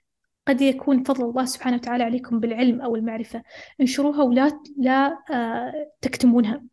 قد 0.47 0.61
يكون 0.61 1.03
فضل 1.03 1.29
الله 1.29 1.45
سبحانه 1.45 1.75
وتعالى 1.75 2.03
عليكم 2.03 2.39
بالعلم 2.39 2.81
أو 2.81 2.95
المعرفة. 2.95 3.43
انشروها 3.81 4.23
ولا 4.23 4.61
لا 4.77 5.23
آه 5.31 5.91
تكتمونها. 6.01 6.63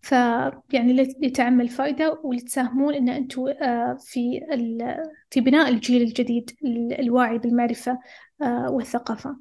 فيعني 0.00 0.92
لتعمل 1.22 1.68
فائدة 1.68 2.20
ولتساهمون 2.24 2.94
أن 2.94 3.08
أنتم 3.08 3.48
آه، 3.48 3.96
في 4.00 4.40
في 5.30 5.40
بناء 5.40 5.68
الجيل 5.68 6.02
الجديد 6.02 6.56
الواعي 6.98 7.38
بالمعرفة 7.38 7.98
آه، 8.42 8.70
والثقافة. 8.70 9.36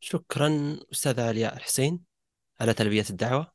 شكرا 0.00 0.78
أستاذة 0.92 1.28
علياء 1.28 1.56
الحسين 1.56 2.00
على 2.60 2.74
تلبية 2.74 3.04
الدعوة. 3.10 3.52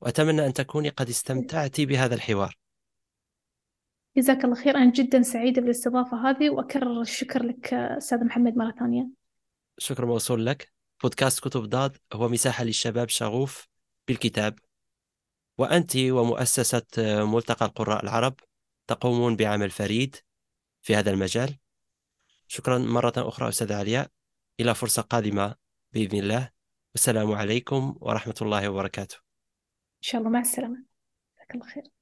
وأتمنى 0.00 0.46
أن 0.46 0.52
تكوني 0.52 0.88
قد 0.88 1.08
استمتعت 1.08 1.80
بهذا 1.80 2.14
الحوار. 2.14 2.58
جزاك 4.16 4.44
الله 4.44 4.54
خير. 4.54 4.76
أنا 4.76 4.92
جدا 4.92 5.22
سعيدة 5.22 5.62
بالاستضافة 5.62 6.30
هذه 6.30 6.50
وأكرر 6.50 7.00
الشكر 7.00 7.42
لك 7.42 7.74
أستاذ 7.74 8.24
محمد 8.24 8.56
مرة 8.56 8.74
ثانية. 8.78 9.08
شكر 9.78 10.06
موصول 10.06 10.46
لك. 10.46 10.72
بودكاست 11.02 11.40
كتب 11.40 11.60
ضاد 11.60 11.96
هو 12.12 12.28
مساحة 12.28 12.64
للشباب 12.64 13.08
شغوف 13.08 13.68
بالكتاب. 14.08 14.58
وأنت 15.58 15.96
ومؤسسة 15.96 16.82
ملتقى 17.24 17.66
القراء 17.66 18.02
العرب 18.02 18.34
تقومون 18.86 19.36
بعمل 19.36 19.70
فريد 19.70 20.16
في 20.82 20.96
هذا 20.96 21.10
المجال. 21.10 21.56
شكرا 22.46 22.78
مرة 22.78 23.12
أخرى 23.16 23.48
أستاذ 23.48 23.72
علياء 23.72 24.10
إلى 24.60 24.74
فرصة 24.74 25.02
قادمة 25.02 25.54
بإذن 25.92 26.18
الله. 26.18 26.50
والسلام 26.94 27.32
عليكم 27.32 27.96
ورحمة 28.00 28.34
الله 28.42 28.68
وبركاته. 28.68 29.16
إن 29.16 30.02
شاء 30.02 30.20
الله. 30.20 30.30
مع 30.30 30.40
السلامة. 30.40 30.84
جزاك 31.36 31.54
الله 31.54 31.66
خير. 31.66 31.93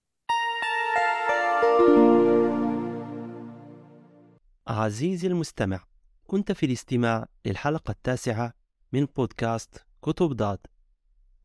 عزيزي 4.82 5.28
المستمع 5.28 5.84
كنت 6.26 6.52
في 6.52 6.66
الاستماع 6.66 7.26
للحلقة 7.46 7.90
التاسعة 7.90 8.54
من 8.92 9.06
بودكاست 9.16 9.86
كتب 10.02 10.32
ضاد. 10.32 10.58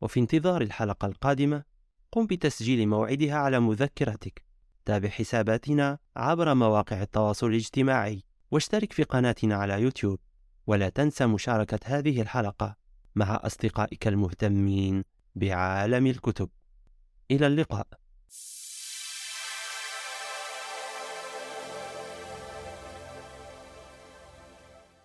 وفي 0.00 0.20
انتظار 0.20 0.62
الحلقة 0.62 1.06
القادمة 1.06 1.62
قم 2.12 2.26
بتسجيل 2.26 2.88
موعدها 2.88 3.34
على 3.34 3.60
مذكرتك. 3.60 4.44
تابع 4.84 5.08
حساباتنا 5.08 5.98
عبر 6.16 6.54
مواقع 6.54 7.02
التواصل 7.02 7.46
الاجتماعي 7.46 8.24
واشترك 8.50 8.92
في 8.92 9.02
قناتنا 9.02 9.54
على 9.54 9.82
يوتيوب. 9.82 10.20
ولا 10.66 10.88
تنسى 10.88 11.26
مشاركة 11.26 11.80
هذه 11.84 12.22
الحلقة 12.22 12.76
مع 13.14 13.40
أصدقائك 13.42 14.08
المهتمين 14.08 15.04
بعالم 15.34 16.06
الكتب. 16.06 16.48
إلى 17.30 17.46
اللقاء. 17.46 17.86